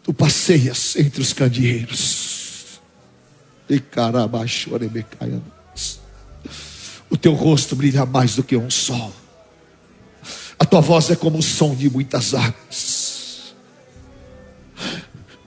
[0.04, 2.80] Tu passeias entre os candeeiros.
[3.70, 3.82] E
[7.10, 9.14] O teu rosto brilha mais do que um sol.
[10.60, 13.54] A tua voz é como o som de muitas águas.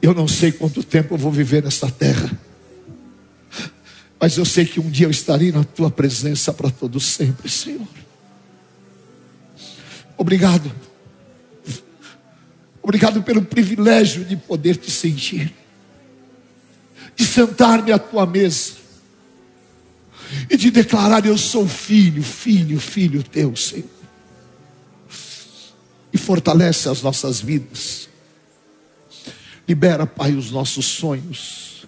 [0.01, 2.31] Eu não sei quanto tempo eu vou viver nesta terra.
[4.19, 7.87] Mas eu sei que um dia eu estarei na tua presença para todo sempre, Senhor.
[10.17, 10.71] Obrigado.
[12.83, 15.53] Obrigado pelo privilégio de poder te sentir,
[17.15, 18.80] de sentar-me à tua mesa
[20.49, 23.89] e de declarar: Eu sou filho, filho, filho teu, Senhor.
[26.13, 28.09] E fortalece as nossas vidas,
[29.69, 31.87] libera, Pai, os nossos sonhos.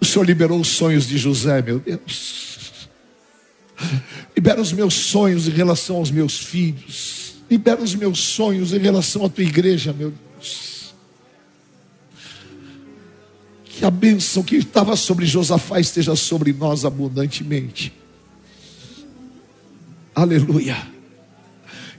[0.00, 2.88] O Senhor liberou os sonhos de José, meu Deus.
[4.34, 7.34] Libera os meus sonhos em relação aos meus filhos.
[7.50, 10.69] Libera os meus sonhos em relação à tua igreja, meu Deus.
[13.80, 17.90] Que a bênção que estava sobre Josafá esteja sobre nós abundantemente.
[20.14, 20.76] Aleluia.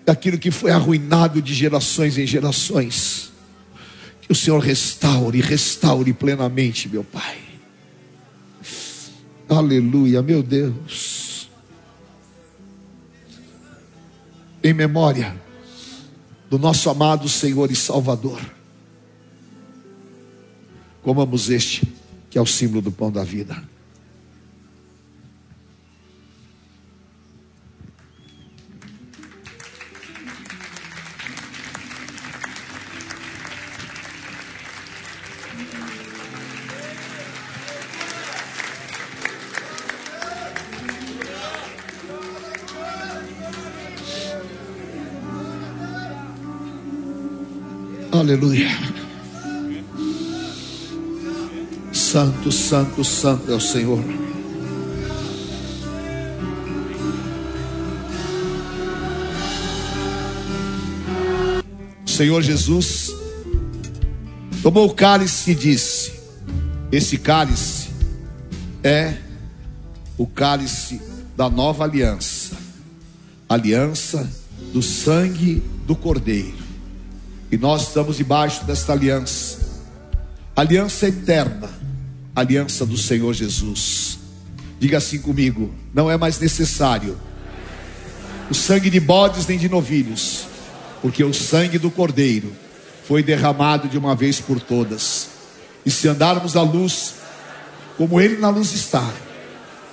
[0.05, 3.31] Daquilo que foi arruinado de gerações em gerações.
[4.21, 7.39] Que o Senhor restaure, restaure plenamente, meu Pai.
[9.49, 11.49] Aleluia, meu Deus.
[14.63, 15.35] Em memória
[16.47, 18.39] do nosso amado Senhor e Salvador.
[21.01, 21.87] Comamos este,
[22.29, 23.61] que é o símbolo do pão da vida.
[48.11, 48.90] Aleluia.
[52.11, 54.03] Santo, santo, santo é o Senhor.
[62.05, 63.15] O Senhor Jesus
[64.61, 66.11] tomou o cálice e disse:
[66.91, 67.91] Esse cálice
[68.83, 69.15] é
[70.17, 71.01] o cálice
[71.37, 72.57] da nova aliança,
[73.47, 74.29] aliança
[74.73, 76.57] do sangue do Cordeiro.
[77.49, 79.59] E nós estamos debaixo desta aliança,
[80.57, 81.80] aliança eterna,
[82.35, 84.19] aliança do Senhor Jesus.
[84.79, 87.17] Diga assim comigo: não é mais necessário
[88.49, 90.45] o sangue de bodes nem de novilhos,
[91.01, 92.51] porque o sangue do Cordeiro
[93.07, 95.29] foi derramado de uma vez por todas.
[95.85, 97.15] E se andarmos à luz,
[97.95, 99.09] como Ele na luz está,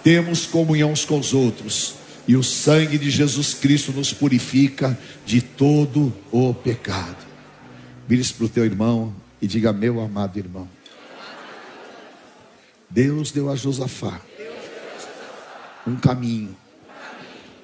[0.03, 1.95] temos comunhão uns com os outros,
[2.27, 7.17] e o sangue de Jesus Cristo nos purifica de todo o pecado.
[8.09, 10.69] Vire-se para o teu irmão e diga: Meu amado irmão,
[12.91, 14.21] Deus deu a Josafá
[15.87, 16.57] um caminho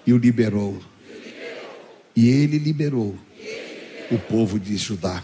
[0.07, 0.81] e o liberou.
[2.17, 3.17] E ele liberou
[4.11, 5.23] o povo de Judá.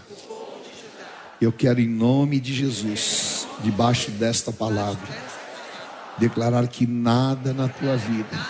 [1.41, 5.09] Eu quero, em nome de Jesus, debaixo desta palavra,
[6.19, 8.47] declarar que nada na tua vida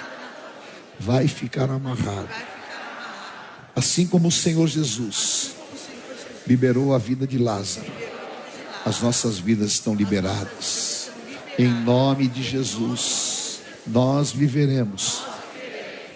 [0.99, 2.29] vai ficar amarrado.
[3.77, 5.53] Assim como o Senhor Jesus
[6.47, 7.87] liberou a vida de Lázaro,
[8.85, 11.00] as nossas vidas estão liberadas.
[11.61, 15.21] Em nome de Jesus, nós viveremos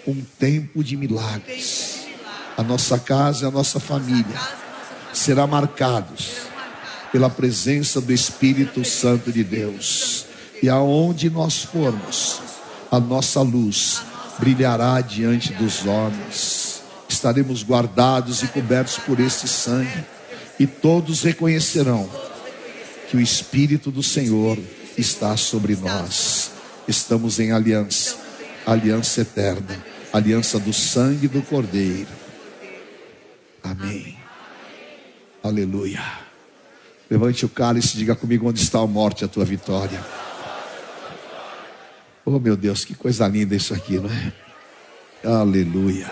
[0.07, 2.07] um tempo de milagres.
[2.57, 4.39] A nossa casa e a nossa família
[5.13, 6.47] será marcados
[7.11, 10.25] pela presença do Espírito Santo de Deus.
[10.63, 12.41] E aonde nós formos,
[12.89, 14.01] a nossa luz
[14.39, 16.81] brilhará diante dos homens.
[17.07, 20.05] Estaremos guardados e cobertos por este sangue,
[20.59, 22.09] e todos reconhecerão
[23.11, 24.57] que o Espírito do Senhor
[24.97, 26.51] está sobre nós.
[26.87, 28.17] Estamos em aliança,
[28.65, 32.09] aliança eterna, aliança do sangue do Cordeiro.
[33.63, 34.17] Amém.
[35.43, 36.03] Aleluia.
[37.09, 39.99] Levante o cálice e diga comigo onde está a morte, a tua vitória.
[42.25, 44.33] Oh meu Deus, que coisa linda isso aqui, não é?
[45.23, 46.09] Aleluia.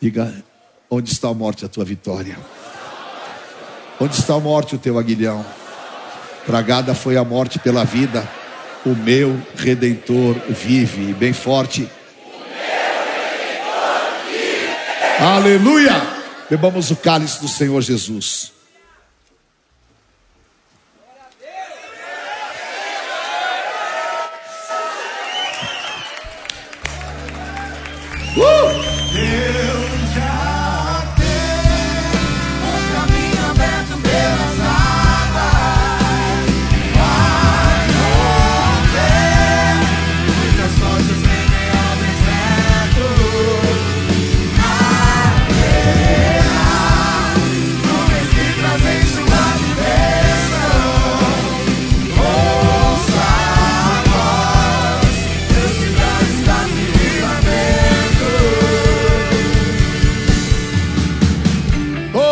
[0.00, 0.44] Diga,
[0.90, 2.36] onde está a morte, a tua vitória?
[4.00, 5.44] Onde está a morte, o teu aguilhão?
[6.48, 8.26] Tragada foi a morte pela vida,
[8.82, 11.86] o meu redentor vive, bem forte.
[15.20, 15.92] Aleluia!
[16.48, 18.50] Bebamos o cálice do Senhor Jesus.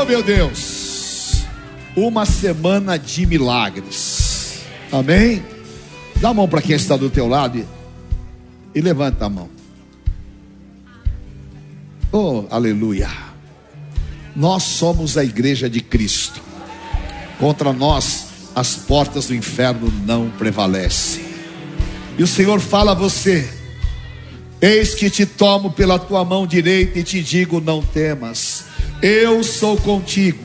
[0.06, 1.42] Meu Deus,
[1.96, 4.60] uma semana de milagres.
[4.92, 5.42] Amém?
[6.20, 7.66] Dá a mão para quem está do teu lado e,
[8.72, 9.50] e levanta a mão.
[12.12, 13.10] Oh, aleluia.
[14.34, 16.40] Nós somos a igreja de Cristo.
[17.40, 21.24] Contra nós as portas do inferno não prevalecem.
[22.16, 23.48] E o Senhor fala a você:
[24.60, 28.66] Eis que te tomo pela tua mão direita e te digo: não temas,
[29.06, 30.42] eu sou contigo.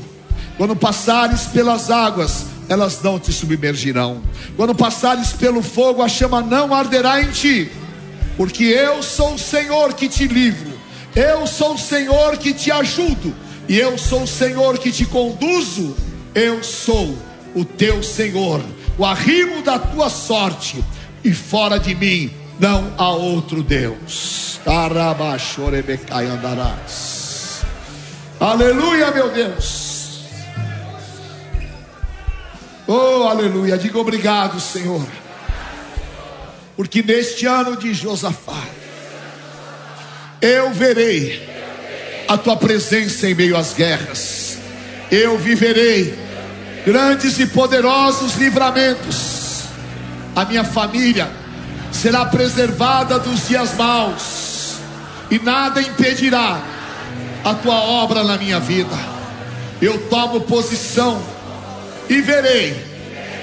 [0.55, 4.21] Quando passares pelas águas, elas não te submergirão.
[4.55, 7.71] Quando passares pelo fogo, a chama não arderá em ti,
[8.37, 10.71] porque eu sou o Senhor que te livro,
[11.15, 13.33] eu sou o Senhor que te ajudo,
[13.67, 15.95] e eu sou o Senhor que te conduzo.
[16.33, 17.17] Eu sou
[17.53, 18.61] o teu Senhor,
[18.97, 20.81] o arrimo da tua sorte,
[21.23, 24.59] e fora de mim não há outro Deus.
[24.65, 27.20] Arabachorebecai andarás.
[28.41, 30.21] Aleluia, meu Deus.
[32.87, 33.77] Oh, aleluia.
[33.77, 35.05] Diga obrigado, Senhor.
[36.75, 38.63] Porque neste ano de Josafá,
[40.41, 41.47] eu verei
[42.27, 44.57] a tua presença em meio às guerras.
[45.11, 46.17] Eu viverei
[46.83, 49.65] grandes e poderosos livramentos.
[50.35, 51.29] A minha família
[51.91, 54.77] será preservada dos dias maus,
[55.29, 56.80] e nada impedirá
[57.43, 58.95] a tua obra na minha vida.
[59.81, 61.21] Eu tomo posição
[62.09, 62.75] e verei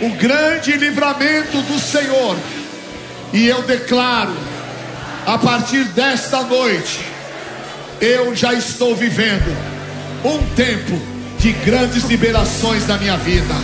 [0.00, 2.36] o grande livramento do Senhor,
[3.32, 4.34] e eu declaro,
[5.26, 7.00] a partir desta noite,
[8.00, 9.54] eu já estou vivendo
[10.24, 10.98] um tempo
[11.38, 13.54] de grandes liberações na minha vida.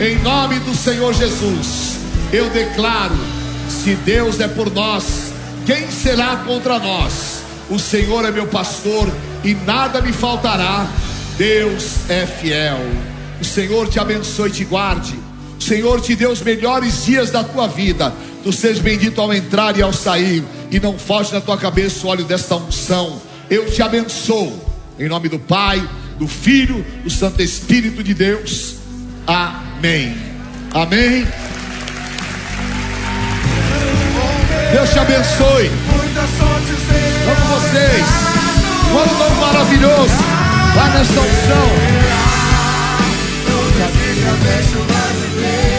[0.00, 1.98] Em nome do Senhor Jesus,
[2.32, 3.16] eu declaro:
[3.68, 5.32] se Deus é por nós,
[5.64, 7.42] quem será contra nós?
[7.70, 9.08] O Senhor é meu pastor
[9.44, 10.86] e nada me faltará.
[11.36, 12.78] Deus é fiel.
[13.40, 15.14] O Senhor te abençoe e te guarde.
[15.58, 18.12] O Senhor te dê os melhores dias da tua vida.
[18.42, 20.44] Tu sejas bendito ao entrar e ao sair.
[20.70, 23.20] E não foge na tua cabeça o óleo desta unção.
[23.48, 24.52] Eu te abençoo.
[24.98, 25.86] Em nome do Pai,
[26.18, 28.76] do Filho, do Santo Espírito de Deus.
[29.26, 30.16] Amém.
[30.72, 31.26] Amém.
[34.72, 35.70] Deus te abençoe.
[37.26, 38.47] Amo vocês.
[38.90, 40.14] Ano novo maravilhoso.
[40.74, 41.68] Vai nessa unção.
[43.48, 45.77] Nuvens que trazem chuva de bênção.